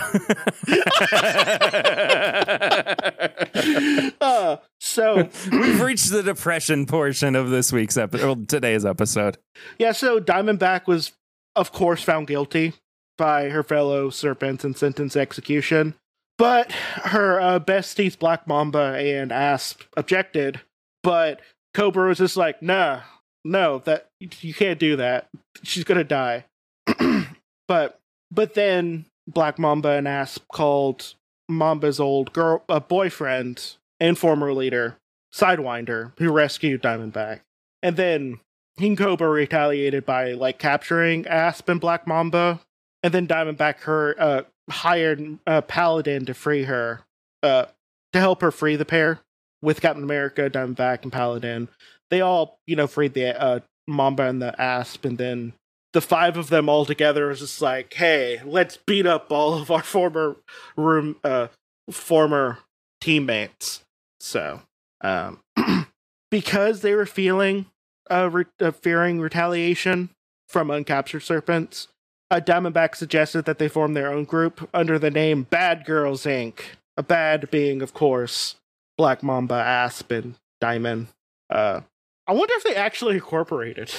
uh, 4.22 4.58
so 4.80 5.30
We've 5.52 5.82
reached 5.82 6.10
the 6.12 6.24
depression 6.24 6.86
portion 6.86 7.36
of 7.36 7.50
this 7.50 7.74
week's 7.74 7.98
episode, 7.98 8.26
well, 8.26 8.46
today's 8.48 8.86
episode. 8.86 9.38
yeah, 9.78 9.92
so 9.92 10.20
Diamondback 10.20 10.88
was, 10.88 11.12
of 11.56 11.72
course, 11.72 12.04
found 12.04 12.28
guilty 12.28 12.74
by 13.18 13.50
her 13.50 13.64
fellow 13.64 14.10
serpents 14.10 14.64
and 14.64 14.78
sentenced 14.78 15.18
execution. 15.18 15.96
But 16.38 16.72
her 16.72 17.40
uh, 17.40 17.60
besties, 17.60 18.18
Black 18.18 18.48
Mamba 18.48 18.96
and 18.98 19.32
Asp, 19.32 19.84
objected. 19.96 20.60
But 21.02 21.40
Cobra 21.74 22.10
was 22.10 22.18
just 22.18 22.36
like, 22.36 22.62
"Nah, 22.62 23.02
no, 23.46 23.80
that 23.86 24.08
you 24.20 24.54
can't 24.54 24.80
do 24.80 24.98
that. 24.98 25.28
She's 25.64 25.86
gonna 25.86 26.04
die." 26.04 26.46
but 27.68 28.00
but 28.32 28.54
then 28.54 29.06
Black 29.28 29.58
Mamba 29.58 29.90
and 29.90 30.08
Asp 30.08 30.44
called 30.52 31.14
Mamba's 31.50 32.00
old 32.00 32.34
girl, 32.34 32.64
uh, 32.68 32.80
boyfriend 32.80 33.76
and 34.00 34.18
former 34.18 34.54
leader, 34.54 34.98
Sidewinder, 35.34 36.12
who 36.18 36.32
rescued 36.32 36.82
Diamondback. 36.82 37.42
And 37.82 37.96
then 37.96 38.40
King 38.78 38.96
Cobra 38.96 39.30
retaliated 39.30 40.06
by 40.06 40.34
like 40.34 40.60
capturing 40.60 41.26
Asp 41.28 41.70
and 41.70 41.80
Black 41.80 42.06
Mamba, 42.06 42.60
and 43.04 43.14
then 43.14 43.28
Diamondback 43.28 43.82
her 43.82 44.16
uh, 44.20 44.42
hired 44.70 45.40
uh, 45.48 45.62
Paladin 45.62 46.26
to 46.26 46.34
free 46.34 46.64
her, 46.64 47.02
uh, 47.42 47.66
to 48.14 48.20
help 48.20 48.42
her 48.42 48.52
free 48.52 48.76
the 48.76 48.86
pair 48.86 49.22
with 49.62 49.82
Captain 49.82 50.04
America, 50.04 50.50
Diamondback, 50.50 51.04
and 51.04 51.12
Paladin. 51.12 51.70
They 52.10 52.22
all, 52.22 52.60
you 52.68 52.76
know, 52.76 52.88
freed 52.88 53.14
the 53.14 53.42
uh, 53.42 53.60
Mamba 53.88 54.24
and 54.24 54.42
the 54.42 54.60
Asp, 54.62 55.06
and 55.06 55.18
then 55.18 55.54
the 55.94 56.02
five 56.02 56.36
of 56.36 56.50
them 56.50 56.68
all 56.68 56.86
together 56.86 57.28
was 57.28 57.40
just 57.40 57.62
like, 57.62 57.94
hey, 57.94 58.42
let's 58.44 58.78
beat 58.78 59.06
up 59.06 59.32
all 59.32 59.54
of 59.54 59.72
our 59.72 59.82
former 59.82 60.36
room, 60.76 61.16
uh, 61.24 61.48
former 61.90 62.60
teammates. 63.00 63.82
So, 64.20 64.62
um, 65.00 65.40
because 66.32 66.82
they 66.82 66.94
were 66.96 67.06
feeling 67.06 67.68
uh, 68.10 68.30
re- 68.32 68.46
uh, 68.60 68.72
fearing 68.72 69.20
retaliation 69.20 70.10
from 70.48 70.70
uncaptured 70.70 71.24
serpents, 71.24 71.88
uh, 72.32 72.40
Diamondback 72.40 72.96
suggested 72.96 73.46
that 73.46 73.60
they 73.60 73.68
form 73.68 73.94
their 73.94 74.12
own 74.12 74.24
group 74.26 74.70
under 74.74 74.98
the 74.98 75.12
name 75.12 75.44
Bad 75.44 75.86
Girls 75.86 76.24
Inc. 76.26 76.60
A 76.98 77.04
bad 77.04 77.52
being, 77.52 77.82
of 77.82 77.94
course, 77.94 78.56
Black 78.98 79.22
Mamba, 79.22 79.56
Asp, 79.56 80.12
and 80.12 80.36
Diamond. 80.62 81.08
Uh, 81.50 81.82
I 82.28 82.34
wonder 82.34 82.54
if 82.56 82.64
they 82.64 82.76
actually 82.76 83.16
incorporated. 83.16 83.92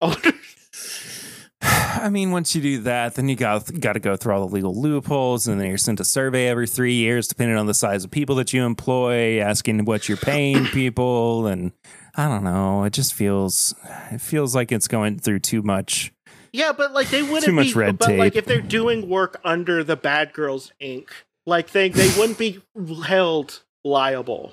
I 0.00 0.34
I 1.62 2.08
mean, 2.08 2.32
once 2.32 2.54
you 2.54 2.62
do 2.62 2.78
that, 2.82 3.14
then 3.14 3.28
you 3.28 3.36
got 3.36 3.70
got 3.80 3.92
to 3.92 4.00
go 4.00 4.16
through 4.16 4.34
all 4.34 4.46
the 4.46 4.54
legal 4.54 4.74
loopholes, 4.80 5.46
and 5.46 5.60
then 5.60 5.68
you're 5.68 5.78
sent 5.78 6.00
a 6.00 6.04
survey 6.04 6.48
every 6.48 6.66
three 6.66 6.94
years, 6.94 7.28
depending 7.28 7.56
on 7.56 7.66
the 7.66 7.74
size 7.74 8.04
of 8.04 8.10
people 8.10 8.34
that 8.36 8.52
you 8.52 8.64
employ, 8.64 9.38
asking 9.38 9.84
what 9.84 10.08
you're 10.08 10.18
paying 10.18 10.64
people, 10.72 11.46
and 11.46 11.72
I 12.14 12.28
don't 12.28 12.44
know. 12.44 12.84
It 12.84 12.92
just 12.92 13.14
feels 13.14 13.74
it 14.10 14.20
feels 14.20 14.54
like 14.54 14.72
it's 14.72 14.88
going 14.88 15.18
through 15.18 15.40
too 15.40 15.62
much. 15.62 16.12
Yeah, 16.52 16.72
but 16.72 16.92
like 16.92 17.08
they 17.08 17.22
wouldn't 17.22 17.44
Too 17.44 17.52
much 17.52 17.68
be. 17.68 17.74
red 17.74 17.98
but 17.98 18.14
like 18.16 18.36
if 18.36 18.44
they're 18.44 18.60
doing 18.60 19.08
work 19.08 19.40
under 19.44 19.82
the 19.82 19.96
Bad 19.96 20.34
Girls 20.34 20.72
Inc., 20.80 21.08
like 21.46 21.70
they 21.70 21.88
they 21.88 22.08
wouldn't 22.18 22.38
be 22.38 22.60
held 23.06 23.62
liable 23.84 24.52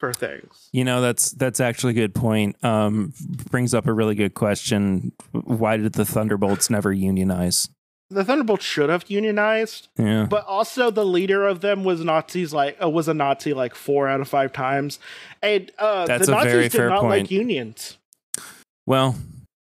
for 0.00 0.12
things. 0.12 0.68
You 0.72 0.84
know, 0.84 1.00
that's 1.00 1.30
that's 1.30 1.60
actually 1.60 1.92
a 1.92 1.94
good 1.94 2.14
point. 2.14 2.62
Um, 2.64 3.12
brings 3.50 3.74
up 3.74 3.86
a 3.86 3.92
really 3.92 4.16
good 4.16 4.34
question. 4.34 5.12
Why 5.32 5.76
did 5.76 5.92
the 5.92 6.04
Thunderbolts 6.04 6.68
never 6.68 6.92
unionize? 6.92 7.68
The 8.14 8.24
Thunderbolts 8.24 8.64
should 8.64 8.88
have 8.90 9.04
unionized, 9.08 9.88
Yeah, 9.98 10.26
but 10.28 10.44
also 10.46 10.90
the 10.90 11.04
leader 11.04 11.46
of 11.46 11.60
them 11.60 11.84
was 11.84 12.02
Nazis. 12.04 12.52
Like 12.52 12.76
uh, 12.82 12.88
was 12.88 13.08
a 13.08 13.14
Nazi 13.14 13.52
like 13.52 13.74
four 13.74 14.08
out 14.08 14.20
of 14.20 14.28
five 14.28 14.52
times, 14.52 14.98
and 15.42 15.70
uh, 15.78 16.06
That's 16.06 16.26
the 16.26 16.32
a 16.32 16.36
Nazis 16.36 16.52
very 16.52 16.62
did 16.64 16.72
fair 16.72 16.88
not 16.88 17.00
point. 17.02 17.22
like 17.24 17.30
unions. 17.30 17.98
Well, 18.86 19.16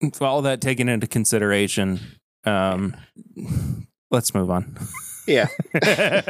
with 0.01 0.23
all 0.23 0.43
that 0.43 0.61
taken 0.61 0.89
into 0.89 1.07
consideration, 1.07 2.01
um, 2.45 2.97
let's 4.11 4.35
move 4.35 4.51
on. 4.51 4.77
Yeah. 5.27 5.49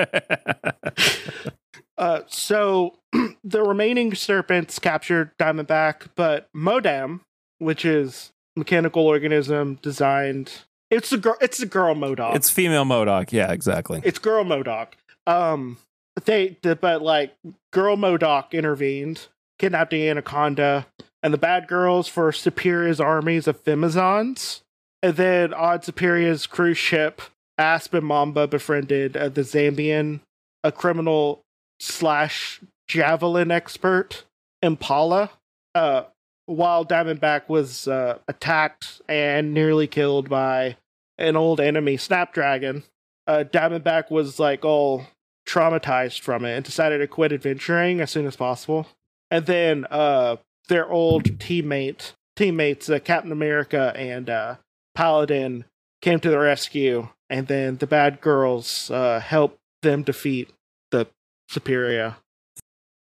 Uh, 1.98 2.20
so 2.26 2.98
the 3.44 3.62
remaining 3.62 4.14
serpents 4.14 4.78
captured 4.78 5.30
Diamondback, 5.38 6.08
but 6.14 6.48
Modam, 6.54 7.20
which 7.58 7.84
is 7.84 8.32
mechanical 8.54 9.06
organism 9.06 9.78
designed, 9.82 10.64
it's 10.90 11.12
a 11.12 11.18
girl. 11.18 11.36
It's 11.40 11.60
a 11.60 11.66
girl 11.66 11.94
MODOK. 11.94 12.34
it's 12.36 12.50
female 12.50 12.84
MODOK. 12.84 13.32
Yeah, 13.32 13.52
exactly. 13.52 14.00
it's 14.04 14.18
girl 14.18 14.44
MODOK. 14.44 14.88
Um, 15.26 15.78
they 16.24 16.56
the, 16.62 16.76
but 16.76 17.02
like 17.02 17.34
girl 17.72 17.96
MODOK 17.96 18.52
intervened, 18.52 19.28
kidnapped 19.58 19.90
the 19.90 20.08
anaconda, 20.08 20.86
and 21.22 21.34
the 21.34 21.38
bad 21.38 21.68
girls 21.68 22.08
for 22.08 22.32
Superia's 22.32 23.00
armies 23.00 23.46
of 23.46 23.62
Femizons, 23.64 24.60
and 25.02 25.16
then 25.16 25.52
on 25.52 25.82
Superia's 25.82 26.46
cruise 26.46 26.78
ship, 26.78 27.20
Aspen 27.58 28.04
Mamba 28.04 28.46
befriended 28.46 29.16
uh, 29.16 29.28
the 29.28 29.42
Zambian, 29.42 30.20
a 30.62 30.72
criminal 30.72 31.42
slash 31.80 32.60
javelin 32.88 33.50
expert, 33.50 34.24
Impala. 34.62 35.30
Uh, 35.74 36.04
while 36.46 36.84
Diamondback 36.84 37.48
was 37.48 37.86
uh, 37.86 38.18
attacked 38.28 39.02
and 39.08 39.52
nearly 39.52 39.86
killed 39.86 40.28
by 40.28 40.76
an 41.18 41.36
old 41.36 41.60
enemy, 41.60 41.96
Snapdragon, 41.96 42.84
uh, 43.26 43.44
Diamondback 43.46 44.10
was 44.10 44.38
like 44.38 44.64
all 44.64 45.06
traumatized 45.46 46.20
from 46.20 46.44
it 46.44 46.56
and 46.56 46.64
decided 46.64 46.98
to 46.98 47.06
quit 47.06 47.32
adventuring 47.32 48.00
as 48.00 48.10
soon 48.10 48.26
as 48.26 48.36
possible. 48.36 48.86
And 49.30 49.46
then 49.46 49.86
uh, 49.90 50.36
their 50.68 50.88
old 50.88 51.38
teammate, 51.38 52.12
teammates, 52.36 52.88
uh, 52.88 52.98
Captain 53.00 53.32
America 53.32 53.92
and 53.96 54.30
uh, 54.30 54.56
Paladin, 54.94 55.64
came 56.00 56.20
to 56.20 56.30
the 56.30 56.38
rescue 56.38 57.08
and 57.28 57.48
then 57.48 57.78
the 57.78 57.86
bad 57.86 58.20
girls 58.20 58.90
uh, 58.90 59.18
help 59.20 59.58
them 59.82 60.02
defeat 60.02 60.50
the 60.90 61.06
Superia. 61.50 62.16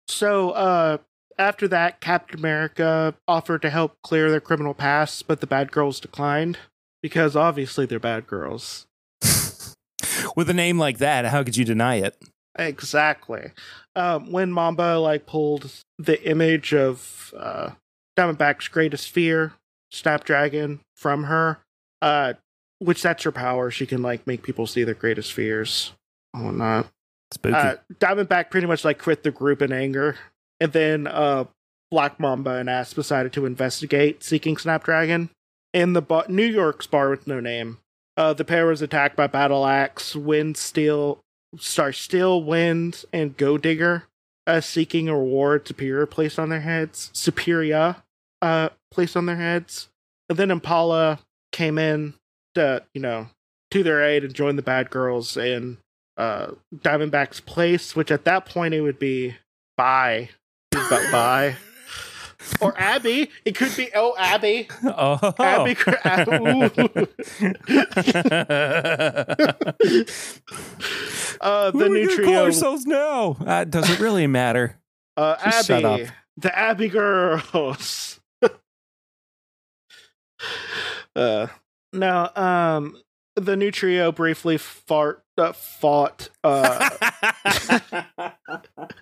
So 0.07 0.51
uh, 0.51 0.99
after 1.39 1.69
that, 1.69 2.01
Captain 2.01 2.39
America 2.39 3.15
offered 3.27 3.63
to 3.63 3.71
help 3.71 3.97
clear 4.03 4.31
their 4.31 4.41
criminal 4.41 4.75
past, 4.75 5.27
but 5.29 5.41
the 5.41 5.47
bad 5.47 5.71
girls 5.71 6.01
declined 6.01 6.59
because 7.03 7.37
obviously 7.37 7.87
they're 7.87 8.01
bad 8.01 8.27
girls. 8.27 8.87
With 10.37 10.51
a 10.51 10.55
name 10.55 10.79
like 10.79 10.99
that, 10.99 11.27
how 11.27 11.43
could 11.43 11.57
you 11.57 11.65
deny 11.65 11.97
it? 11.97 12.17
Exactly. 12.59 13.53
Um, 13.95 14.33
when 14.33 14.53
Mamba 14.53 14.99
like 14.99 15.27
pulled 15.27 15.71
the 15.99 16.23
image 16.29 16.75
of 16.75 17.33
uh, 17.37 17.71
Diamondback's 18.17 18.69
greatest 18.69 19.11
fear, 19.11 19.53
Snapdragon, 19.93 20.81
from 20.97 21.25
her, 21.25 21.61
uh, 22.03 22.35
which 22.81 23.03
that's 23.03 23.23
her 23.23 23.33
power. 23.33 23.71
She 23.71 23.87
can 23.87 24.03
like 24.03 24.27
make 24.27 24.43
people 24.43 24.67
see 24.67 24.83
their 24.85 24.95
greatest 24.95 25.33
fears 25.33 25.93
and 26.35 26.45
whatnot. 26.45 26.89
Spooky. 27.33 27.55
Uh, 27.55 27.77
Diamondback 27.95 28.51
pretty 28.51 28.67
much 28.67 28.85
like 28.85 28.99
quit 28.99 29.23
the 29.23 29.31
group 29.31 29.63
in 29.63 29.73
anger, 29.73 30.17
and 30.61 30.73
then 30.73 31.07
uh, 31.07 31.45
Black 31.91 32.19
Mamba 32.21 32.53
and 32.53 32.69
Asp 32.69 32.97
decided 32.97 33.33
to 33.35 33.47
investigate 33.47 34.23
seeking 34.23 34.57
Snapdragon 34.57 35.31
in 35.73 35.93
the 35.93 36.03
bar- 36.03 36.27
New 36.29 36.47
York's 36.47 36.87
bar 36.87 37.11
with 37.11 37.27
no 37.27 37.41
name. 37.41 37.79
Uh, 38.17 38.33
the 38.33 38.45
pair 38.45 38.67
was 38.67 38.83
attacked 38.83 39.17
by 39.17 39.27
Battle 39.27 39.65
Axe, 39.65 40.17
Wind, 40.17 40.57
Steel, 40.57 41.21
sorry, 41.59 41.95
Steel, 41.95 42.43
Wind, 42.43 43.05
and 43.13 43.37
Go 43.37 43.57
Digger, 43.57 44.05
uh, 44.47 44.61
seeking 44.61 45.09
a 45.09 45.17
reward 45.17 45.65
Superia 45.65 46.11
placed 46.11 46.39
on 46.39 46.49
their 46.49 46.61
heads. 46.61 47.11
Superia, 47.15 48.03
uh, 48.43 48.71
placed 48.91 49.17
on 49.17 49.27
their 49.27 49.37
heads, 49.37 49.89
and 50.29 50.37
then 50.37 50.51
Impala 50.51 51.21
came 51.53 51.79
in 51.79 52.15
to 52.55 52.83
you 52.93 53.01
know 53.01 53.29
to 53.71 53.83
their 53.83 54.03
aid 54.03 54.25
and 54.25 54.35
joined 54.35 54.59
the 54.59 54.63
bad 54.63 54.91
girls 54.91 55.37
in 55.37 55.79
uh, 56.17 56.53
Diamondback's 56.75 57.41
place, 57.41 57.95
which 57.95 58.11
at 58.11 58.25
that 58.25 58.47
point 58.47 58.75
it 58.75 58.81
would 58.81 58.99
be 58.99 59.37
Bye, 59.77 60.31
but 60.71 61.11
Bye. 61.13 61.57
Or 62.61 62.73
Abby. 62.79 63.31
It 63.45 63.57
could 63.57 63.75
be 63.77 63.91
oh 63.95 64.15
Abby. 64.19 64.69
oh. 64.85 65.35
Abby. 65.39 65.77
uh, 71.41 71.71
the 71.73 71.89
new 71.89 72.09
gonna 72.09 72.25
call 72.25 72.45
ourselves 72.45 72.87
now? 72.87 73.37
Uh, 73.45 73.65
does 73.65 73.89
it 73.91 73.99
really 74.01 74.27
matter? 74.27 74.79
Uh, 75.17 75.37
Just 75.45 75.67
shut 75.67 75.85
Abby. 75.85 76.05
up. 76.05 76.11
The 76.37 76.57
Abby 76.59 76.89
girls. 76.89 78.21
uh, 81.17 81.47
now, 81.93 82.31
um, 82.37 82.97
the 83.41 83.57
new 83.57 83.71
trio 83.71 84.13
briefly 84.13 84.59
fart, 84.59 85.25
uh, 85.37 85.53
fought. 85.53 86.29
Uh, 86.45 86.89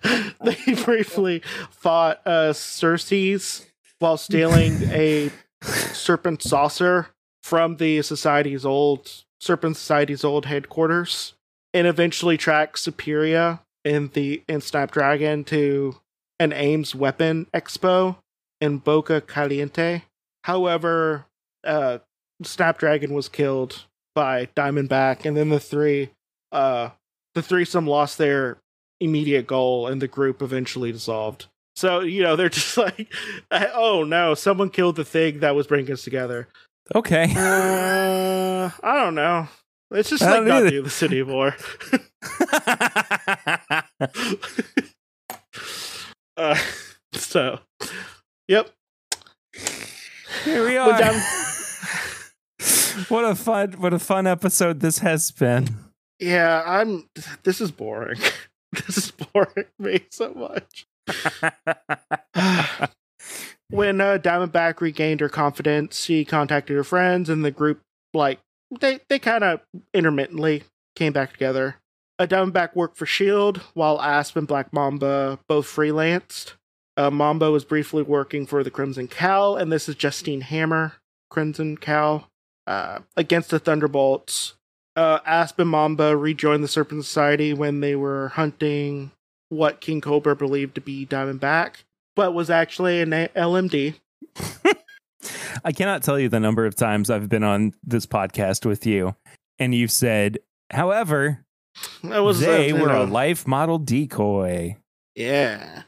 they 0.43 0.73
briefly 0.83 1.41
fought 1.69 2.25
uh, 2.25 2.53
Circe's 2.53 3.65
while 3.99 4.17
stealing 4.17 4.83
a 4.91 5.31
serpent 5.61 6.43
saucer 6.43 7.07
from 7.43 7.77
the 7.77 8.01
society's 8.01 8.65
old 8.65 9.23
serpent 9.39 9.77
society's 9.77 10.23
old 10.23 10.45
headquarters, 10.45 11.33
and 11.73 11.87
eventually 11.87 12.37
tracked 12.37 12.77
Superia 12.77 13.61
in 13.83 14.09
the 14.13 14.43
in 14.47 14.61
Snapdragon 14.61 15.43
to 15.45 15.97
an 16.39 16.53
AIM 16.53 16.85
weapon 16.95 17.47
expo 17.53 18.17
in 18.61 18.77
Boca 18.77 19.21
Caliente. 19.21 20.03
However, 20.43 21.25
uh, 21.63 21.99
Snapdragon 22.43 23.13
was 23.13 23.29
killed 23.29 23.85
by 24.17 24.47
Diamondback, 24.55 25.25
and 25.25 25.37
then 25.37 25.49
the 25.49 25.59
three, 25.59 26.09
uh, 26.51 26.89
the 27.35 27.43
threesome 27.43 27.85
lost 27.85 28.17
their 28.17 28.57
immediate 28.99 29.45
goal, 29.45 29.85
and 29.85 30.01
the 30.01 30.07
group 30.07 30.41
eventually 30.41 30.91
dissolved. 30.91 31.45
So 31.75 31.99
you 31.99 32.23
know 32.23 32.35
they're 32.35 32.49
just 32.59 32.75
like, 32.77 33.13
oh 33.51 34.03
no, 34.03 34.33
someone 34.33 34.71
killed 34.71 34.95
the 34.95 35.05
thing 35.05 35.41
that 35.41 35.53
was 35.53 35.67
bringing 35.67 35.93
us 35.93 36.03
together. 36.03 36.47
okay. 36.95 37.31
Uh, 37.35 38.71
I 38.81 38.95
don't 39.03 39.13
know. 39.13 39.47
Let's 39.91 40.09
just 40.09 40.23
like 40.23 40.43
not 40.43 40.63
either. 40.63 40.71
do 40.71 40.81
this 40.81 41.03
anymore. 41.03 41.55
uh, 46.37 46.57
so, 47.13 47.59
yep. 48.47 48.71
Here 50.43 50.65
we 50.65 50.75
are. 50.75 51.43
What 53.09 53.23
a 53.23 53.35
fun 53.35 53.73
what 53.73 53.93
a 53.93 53.99
fun 53.99 54.27
episode 54.27 54.81
this 54.81 54.99
has 54.99 55.31
been. 55.31 55.69
Yeah, 56.19 56.63
I'm. 56.65 57.07
This 57.43 57.61
is 57.61 57.71
boring. 57.71 58.19
This 58.73 58.97
is 58.97 59.11
boring 59.11 59.67
me 59.79 60.01
so 60.11 60.33
much. 60.33 60.85
when 63.69 64.01
uh, 64.01 64.17
Diamondback 64.17 64.81
regained 64.81 65.21
her 65.21 65.29
confidence, 65.29 66.03
she 66.03 66.25
contacted 66.25 66.75
her 66.75 66.83
friends, 66.83 67.29
and 67.29 67.45
the 67.45 67.49
group 67.49 67.79
like 68.13 68.39
they 68.81 68.99
they 69.07 69.19
kind 69.19 69.45
of 69.45 69.61
intermittently 69.93 70.63
came 70.97 71.13
back 71.13 71.31
together. 71.31 71.77
A 72.19 72.27
Diamondback 72.27 72.75
worked 72.75 72.97
for 72.97 73.05
Shield, 73.05 73.61
while 73.73 74.01
Asp 74.01 74.35
and 74.35 74.47
Black 74.47 74.73
Mamba 74.73 75.39
both 75.47 75.65
freelanced. 75.65 76.53
Uh, 76.97 77.09
Mamba 77.09 77.51
was 77.51 77.63
briefly 77.63 78.03
working 78.03 78.45
for 78.45 78.65
the 78.65 78.71
Crimson 78.71 79.07
Cowl, 79.07 79.55
and 79.55 79.71
this 79.71 79.87
is 79.87 79.95
Justine 79.95 80.41
Hammer, 80.41 80.95
Crimson 81.29 81.77
Cowl, 81.77 82.27
uh, 82.67 82.99
against 83.15 83.49
the 83.49 83.59
Thunderbolts. 83.59 84.53
Uh, 84.95 85.19
Asp 85.25 85.59
and 85.59 85.69
Mamba 85.69 86.15
rejoined 86.17 86.63
the 86.63 86.67
Serpent 86.67 87.05
Society 87.05 87.53
when 87.53 87.79
they 87.79 87.95
were 87.95 88.29
hunting 88.29 89.11
what 89.49 89.79
King 89.79 90.01
Cobra 90.01 90.35
believed 90.35 90.75
to 90.75 90.81
be 90.81 91.05
Diamondback, 91.05 91.83
but 92.15 92.33
was 92.33 92.49
actually 92.49 93.01
an 93.01 93.13
A- 93.13 93.29
LMD. 93.35 93.95
I 95.63 95.71
cannot 95.71 96.03
tell 96.03 96.19
you 96.19 96.29
the 96.29 96.39
number 96.39 96.65
of 96.65 96.75
times 96.75 97.09
I've 97.09 97.29
been 97.29 97.43
on 97.43 97.73
this 97.83 98.05
podcast 98.05 98.65
with 98.65 98.85
you, 98.85 99.15
and 99.59 99.73
you've 99.73 99.91
said, 99.91 100.39
however, 100.71 101.45
That 102.03 102.19
was 102.19 102.39
they 102.39 102.71
uh, 102.71 102.77
were 102.77 102.91
a 102.91 103.03
life 103.03 103.47
model 103.47 103.77
decoy. 103.77 104.77
Yeah. 105.15 105.83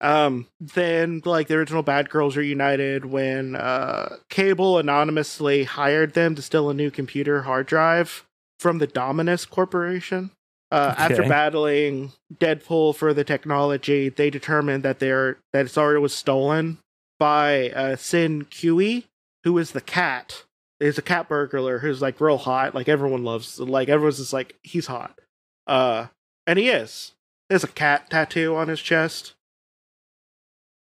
Um, 0.00 0.46
then 0.58 1.20
like 1.24 1.48
the 1.48 1.56
original 1.56 1.82
Bad 1.82 2.08
Girls 2.08 2.36
reunited 2.36 3.04
when 3.04 3.54
uh 3.54 4.16
Cable 4.30 4.78
anonymously 4.78 5.64
hired 5.64 6.14
them 6.14 6.34
to 6.34 6.42
steal 6.42 6.70
a 6.70 6.74
new 6.74 6.90
computer 6.90 7.42
hard 7.42 7.66
drive 7.66 8.24
from 8.58 8.78
the 8.78 8.86
Dominus 8.86 9.44
Corporation. 9.44 10.30
Uh, 10.72 10.94
after 10.96 11.26
battling 11.26 12.12
Deadpool 12.32 12.94
for 12.94 13.12
the 13.12 13.24
technology, 13.24 14.08
they 14.08 14.30
determined 14.30 14.84
that 14.84 15.00
they're 15.00 15.38
that 15.52 15.66
it's 15.66 15.76
already 15.76 16.00
was 16.00 16.14
stolen 16.14 16.78
by 17.18 17.70
uh, 17.70 17.96
Sin 17.96 18.44
Kui, 18.44 19.06
who 19.44 19.58
is 19.58 19.72
the 19.72 19.80
cat. 19.80 20.44
Is 20.78 20.96
a 20.96 21.02
cat 21.02 21.28
burglar 21.28 21.80
who's 21.80 22.00
like 22.00 22.20
real 22.20 22.38
hot. 22.38 22.74
Like 22.74 22.88
everyone 22.88 23.22
loves. 23.24 23.58
Like 23.58 23.88
everyone's 23.88 24.16
just 24.16 24.32
like 24.32 24.56
he's 24.62 24.86
hot. 24.86 25.20
Uh, 25.66 26.06
and 26.46 26.58
he 26.58 26.70
is. 26.70 27.12
There's 27.48 27.64
a 27.64 27.68
cat 27.68 28.08
tattoo 28.08 28.56
on 28.56 28.68
his 28.68 28.80
chest. 28.80 29.34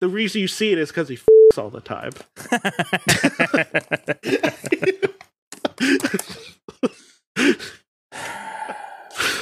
The 0.02 0.10
reason 0.10 0.42
you 0.42 0.48
see 0.48 0.72
it 0.72 0.80
is 0.80 0.90
because 0.90 1.10
he 1.10 1.16
f***s 1.16 1.60
all 1.60 1.70
the 1.70 1.80
time. 1.80 2.12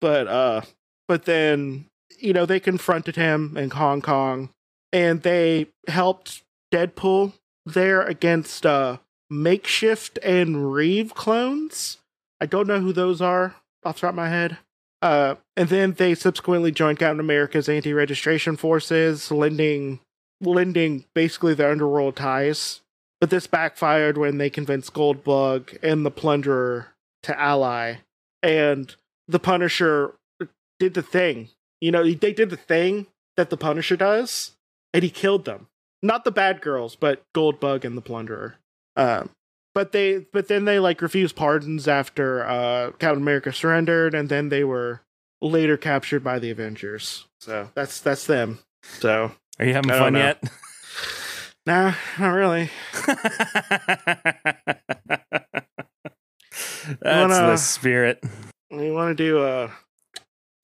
but 0.00 0.26
uh 0.26 0.62
but 1.06 1.24
then 1.24 1.84
you 2.18 2.32
know 2.32 2.46
they 2.46 2.58
confronted 2.58 3.16
him 3.16 3.56
in 3.56 3.70
Hong 3.70 4.00
Kong 4.00 4.50
and 4.92 5.22
they 5.22 5.66
helped 5.86 6.42
Deadpool 6.72 7.34
there 7.66 8.02
against 8.02 8.64
uh 8.64 8.96
makeshift 9.28 10.18
and 10.22 10.72
Reeve 10.72 11.14
clones. 11.14 11.98
I 12.40 12.46
don't 12.46 12.66
know 12.66 12.80
who 12.80 12.94
those 12.94 13.20
are 13.20 13.56
off 13.84 13.96
the 13.96 14.00
top 14.00 14.10
of 14.10 14.16
my 14.16 14.30
head. 14.30 14.56
Uh, 15.00 15.36
and 15.56 15.68
then 15.68 15.92
they 15.92 16.14
subsequently 16.14 16.72
joined 16.72 16.98
Captain 16.98 17.20
America's 17.20 17.68
anti-registration 17.68 18.56
forces, 18.56 19.30
lending 19.30 20.00
lending 20.40 21.04
basically 21.14 21.54
their 21.54 21.70
underworld 21.70 22.16
ties. 22.16 22.80
But 23.20 23.30
this 23.30 23.46
backfired 23.46 24.16
when 24.16 24.38
they 24.38 24.50
convinced 24.50 24.94
Goldbug 24.94 25.78
and 25.82 26.06
the 26.06 26.10
Plunderer 26.10 26.94
to 27.24 27.40
ally, 27.40 27.96
and 28.42 28.94
the 29.26 29.40
Punisher 29.40 30.14
did 30.78 30.94
the 30.94 31.02
thing. 31.02 31.48
You 31.80 31.90
know, 31.90 32.04
they 32.04 32.32
did 32.32 32.50
the 32.50 32.56
thing 32.56 33.06
that 33.36 33.50
the 33.50 33.56
Punisher 33.56 33.96
does, 33.96 34.52
and 34.94 35.02
he 35.02 35.10
killed 35.10 35.44
them. 35.44 35.66
Not 36.02 36.24
the 36.24 36.30
bad 36.30 36.60
girls, 36.60 36.94
but 36.94 37.22
Goldbug 37.34 37.84
and 37.84 37.96
the 37.96 38.02
Plunderer. 38.02 38.56
Um, 38.94 39.30
but 39.78 39.92
they, 39.92 40.26
but 40.32 40.48
then 40.48 40.64
they 40.64 40.80
like 40.80 41.00
refused 41.00 41.36
pardons 41.36 41.86
after 41.86 42.44
uh, 42.44 42.90
Captain 42.98 43.22
America 43.22 43.52
surrendered, 43.52 44.12
and 44.12 44.28
then 44.28 44.48
they 44.48 44.64
were 44.64 45.02
later 45.40 45.76
captured 45.76 46.24
by 46.24 46.40
the 46.40 46.50
Avengers. 46.50 47.26
So 47.38 47.70
that's 47.74 48.00
that's 48.00 48.26
them. 48.26 48.58
So 48.82 49.30
Are 49.60 49.64
you 49.64 49.74
having 49.74 49.90
fun 49.90 50.14
know. 50.14 50.18
yet? 50.18 50.42
nah, 51.64 51.92
not 52.18 52.30
really. 52.30 52.70
That's 57.00 57.30
wanna- 57.30 57.34
the 57.50 57.56
spirit. 57.56 58.24
We 58.72 58.90
want 58.90 59.16
to 59.16 59.22
do 59.24 59.38
uh 59.38 59.70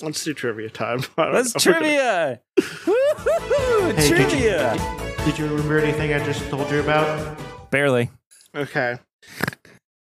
let's 0.02 0.24
do 0.24 0.34
trivia 0.34 0.70
time. 0.70 1.02
I 1.18 1.30
Let's 1.30 1.54
know. 1.64 1.72
We're 1.72 1.80
gonna- 1.80 2.40
trivia. 2.56 3.96
Did 3.96 4.08
you- 4.10 4.16
trivia. 4.16 5.14
Did 5.24 5.38
you 5.38 5.46
remember 5.46 5.78
anything 5.78 6.12
I 6.12 6.24
just 6.24 6.48
told 6.50 6.68
you 6.72 6.80
about? 6.80 7.38
Barely. 7.70 8.10
Okay. 8.54 8.98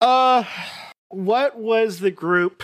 Uh 0.01 0.43
what 1.09 1.57
was 1.57 1.99
the 1.99 2.11
group 2.11 2.63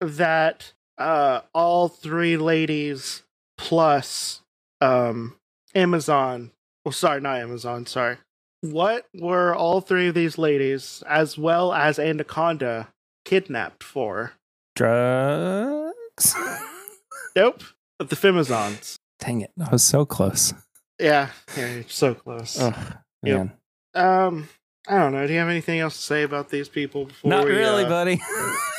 that 0.00 0.72
uh 0.98 1.40
all 1.54 1.88
three 1.88 2.36
ladies 2.36 3.22
plus 3.56 4.42
um 4.80 5.36
Amazon 5.74 6.50
well 6.84 6.92
sorry, 6.92 7.20
not 7.20 7.38
Amazon, 7.38 7.86
sorry. 7.86 8.16
What 8.62 9.06
were 9.14 9.54
all 9.54 9.80
three 9.80 10.08
of 10.08 10.14
these 10.16 10.36
ladies, 10.38 11.04
as 11.06 11.38
well 11.38 11.72
as 11.72 11.96
Anaconda, 11.98 12.88
kidnapped 13.24 13.84
for? 13.84 14.32
Drugs. 14.74 16.34
Nope. 17.36 17.62
The 18.00 18.16
Femizons. 18.16 18.96
Dang 19.20 19.42
it! 19.42 19.52
I 19.64 19.70
was 19.70 19.84
so 19.84 20.04
close. 20.04 20.54
Yeah, 20.98 21.28
yeah, 21.56 21.82
so 21.86 22.14
close. 22.14 22.58
Ugh, 22.58 22.74
Yep. 23.22 23.36
man. 23.36 23.52
Um, 23.94 24.48
I 24.88 24.98
don't 24.98 25.12
know. 25.12 25.26
Do 25.26 25.32
you 25.32 25.38
have 25.38 25.48
anything 25.48 25.80
else 25.80 25.96
to 25.96 26.02
say 26.02 26.22
about 26.22 26.48
these 26.48 26.68
people 26.68 27.04
before? 27.06 27.28
Not 27.30 27.44
we, 27.44 27.50
really, 27.52 27.84
uh, 27.84 27.88
buddy. 27.88 28.20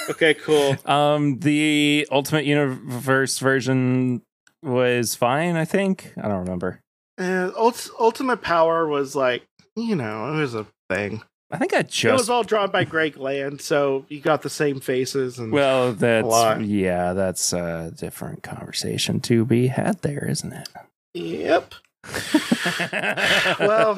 Okay, 0.09 0.33
cool. 0.33 0.75
um, 0.91 1.37
the 1.39 2.07
Ultimate 2.11 2.43
Universe 2.45 3.37
version 3.37 4.23
was 4.63 5.13
fine. 5.13 5.55
I 5.55 5.65
think. 5.65 6.13
I 6.17 6.27
don't 6.27 6.39
remember. 6.39 6.81
Uh, 7.19 7.51
Ult- 7.55 7.91
Ultimate 7.99 8.41
Power 8.41 8.87
was 8.87 9.15
like, 9.15 9.43
you 9.75 9.95
know, 9.95 10.33
it 10.33 10.37
was 10.37 10.55
a 10.55 10.65
thing. 10.89 11.21
I 11.51 11.57
think 11.59 11.73
I 11.75 11.83
just 11.83 12.05
it 12.05 12.11
was 12.11 12.29
all 12.29 12.43
drawn 12.43 12.71
by 12.71 12.85
Greg 12.85 13.17
Land, 13.17 13.61
so 13.61 14.05
you 14.09 14.19
got 14.19 14.41
the 14.41 14.49
same 14.49 14.79
faces 14.79 15.37
and 15.37 15.51
Well, 15.51 15.93
that's 15.93 16.25
lot. 16.25 16.61
yeah, 16.63 17.13
that's 17.13 17.53
a 17.53 17.91
different 17.95 18.41
conversation 18.41 19.19
to 19.21 19.45
be 19.45 19.67
had 19.67 20.01
there, 20.01 20.27
isn't 20.27 20.53
it? 20.53 20.69
yep. 21.13 21.73
Well, 23.59 23.97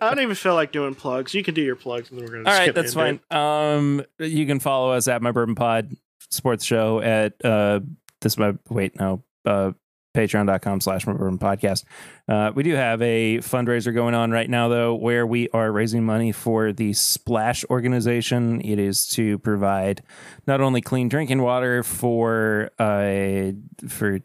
I 0.00 0.10
don't 0.10 0.20
even 0.20 0.34
feel 0.34 0.54
like 0.54 0.72
doing 0.72 0.94
plugs. 0.94 1.34
You 1.34 1.42
can 1.42 1.54
do 1.54 1.62
your 1.62 1.76
plugs, 1.76 2.10
and 2.10 2.18
then 2.18 2.26
we're 2.26 2.42
gonna. 2.42 2.50
All 2.50 2.58
right, 2.58 2.74
that's 2.74 2.94
fine. 2.94 3.20
it. 3.30 3.36
Um, 3.36 4.04
you 4.18 4.46
can 4.46 4.60
follow 4.60 4.92
us 4.92 5.08
at 5.08 5.22
my 5.22 5.32
bourbon 5.32 5.54
pod 5.54 5.92
sports 6.30 6.64
show 6.64 7.00
at 7.00 7.34
uh 7.44 7.80
this 8.20 8.38
my 8.38 8.54
wait 8.68 8.98
no 8.98 9.22
uh 9.44 9.72
patreon.com 10.16 10.80
slash 10.80 11.06
my 11.06 11.12
bourbon 11.12 11.38
podcast. 11.38 11.84
Uh, 12.28 12.52
we 12.54 12.62
do 12.62 12.74
have 12.74 13.02
a 13.02 13.38
fundraiser 13.38 13.92
going 13.92 14.14
on 14.14 14.30
right 14.30 14.48
now 14.48 14.68
though, 14.68 14.94
where 14.94 15.26
we 15.26 15.48
are 15.50 15.72
raising 15.72 16.04
money 16.04 16.30
for 16.30 16.72
the 16.72 16.92
Splash 16.92 17.64
organization. 17.68 18.60
It 18.60 18.78
is 18.78 19.06
to 19.08 19.38
provide 19.38 20.02
not 20.46 20.60
only 20.60 20.80
clean 20.80 21.08
drinking 21.08 21.42
water 21.42 21.82
for 21.82 22.70
uh 22.78 23.50
for 23.88 24.20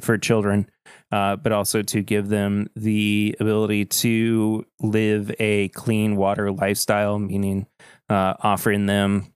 for 0.00 0.18
children, 0.18 0.70
uh, 1.12 1.36
but 1.36 1.52
also 1.52 1.82
to 1.82 2.02
give 2.02 2.28
them 2.28 2.68
the 2.74 3.36
ability 3.40 3.84
to 3.84 4.64
live 4.80 5.34
a 5.38 5.68
clean 5.68 6.16
water 6.16 6.50
lifestyle, 6.50 7.18
meaning 7.18 7.66
uh, 8.08 8.34
offering 8.40 8.86
them 8.86 9.32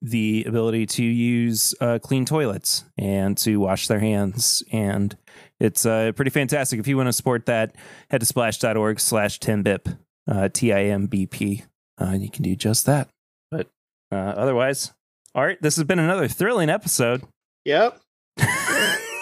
the 0.00 0.44
ability 0.46 0.86
to 0.86 1.02
use 1.02 1.74
uh, 1.80 1.98
clean 1.98 2.24
toilets 2.24 2.84
and 2.96 3.36
to 3.38 3.58
wash 3.58 3.88
their 3.88 3.98
hands. 3.98 4.62
And 4.72 5.16
it's 5.60 5.84
uh, 5.84 6.12
pretty 6.14 6.30
fantastic. 6.30 6.78
If 6.78 6.86
you 6.86 6.96
want 6.96 7.08
to 7.08 7.12
support 7.12 7.46
that, 7.46 7.74
head 8.10 8.20
to 8.20 8.26
splash.org 8.26 9.00
slash 9.00 9.40
timbip, 9.40 9.98
uh, 10.30 10.48
T-I-M-B-P. 10.52 11.64
Uh, 12.00 12.04
and 12.04 12.22
you 12.22 12.30
can 12.30 12.42
do 12.42 12.56
just 12.56 12.86
that. 12.86 13.08
But 13.50 13.68
uh, 14.12 14.16
otherwise, 14.16 14.92
Art, 15.34 15.58
this 15.60 15.76
has 15.76 15.84
been 15.84 15.98
another 15.98 16.28
thrilling 16.28 16.70
episode. 16.70 17.22
Yep. 17.64 18.00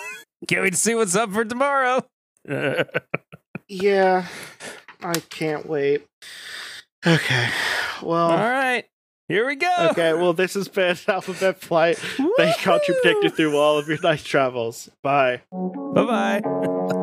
Can't 0.48 0.62
wait 0.62 0.72
to 0.72 0.78
see 0.78 0.94
what's 0.94 1.14
up 1.16 1.30
for 1.32 1.44
tomorrow. 1.44 2.04
Yeah. 3.68 4.26
I 5.00 5.14
can't 5.14 5.66
wait. 5.66 6.06
Okay. 7.06 7.48
Well. 8.02 8.30
All 8.30 8.36
right, 8.36 8.84
here 9.28 9.46
we 9.46 9.56
go. 9.56 9.74
Okay. 9.92 10.12
Well, 10.12 10.34
this 10.34 10.54
has 10.54 10.68
been 10.68 10.96
Alphabet 11.08 11.60
Flight. 11.60 11.96
Thank 11.96 12.62
God 12.64 12.80
you 12.86 12.94
protected 13.02 13.34
through 13.34 13.56
all 13.56 13.78
of 13.78 13.88
your 13.88 14.00
night 14.02 14.24
travels. 14.24 14.90
Bye. 15.02 15.40
Bye 15.50 16.40
bye. 16.42 16.92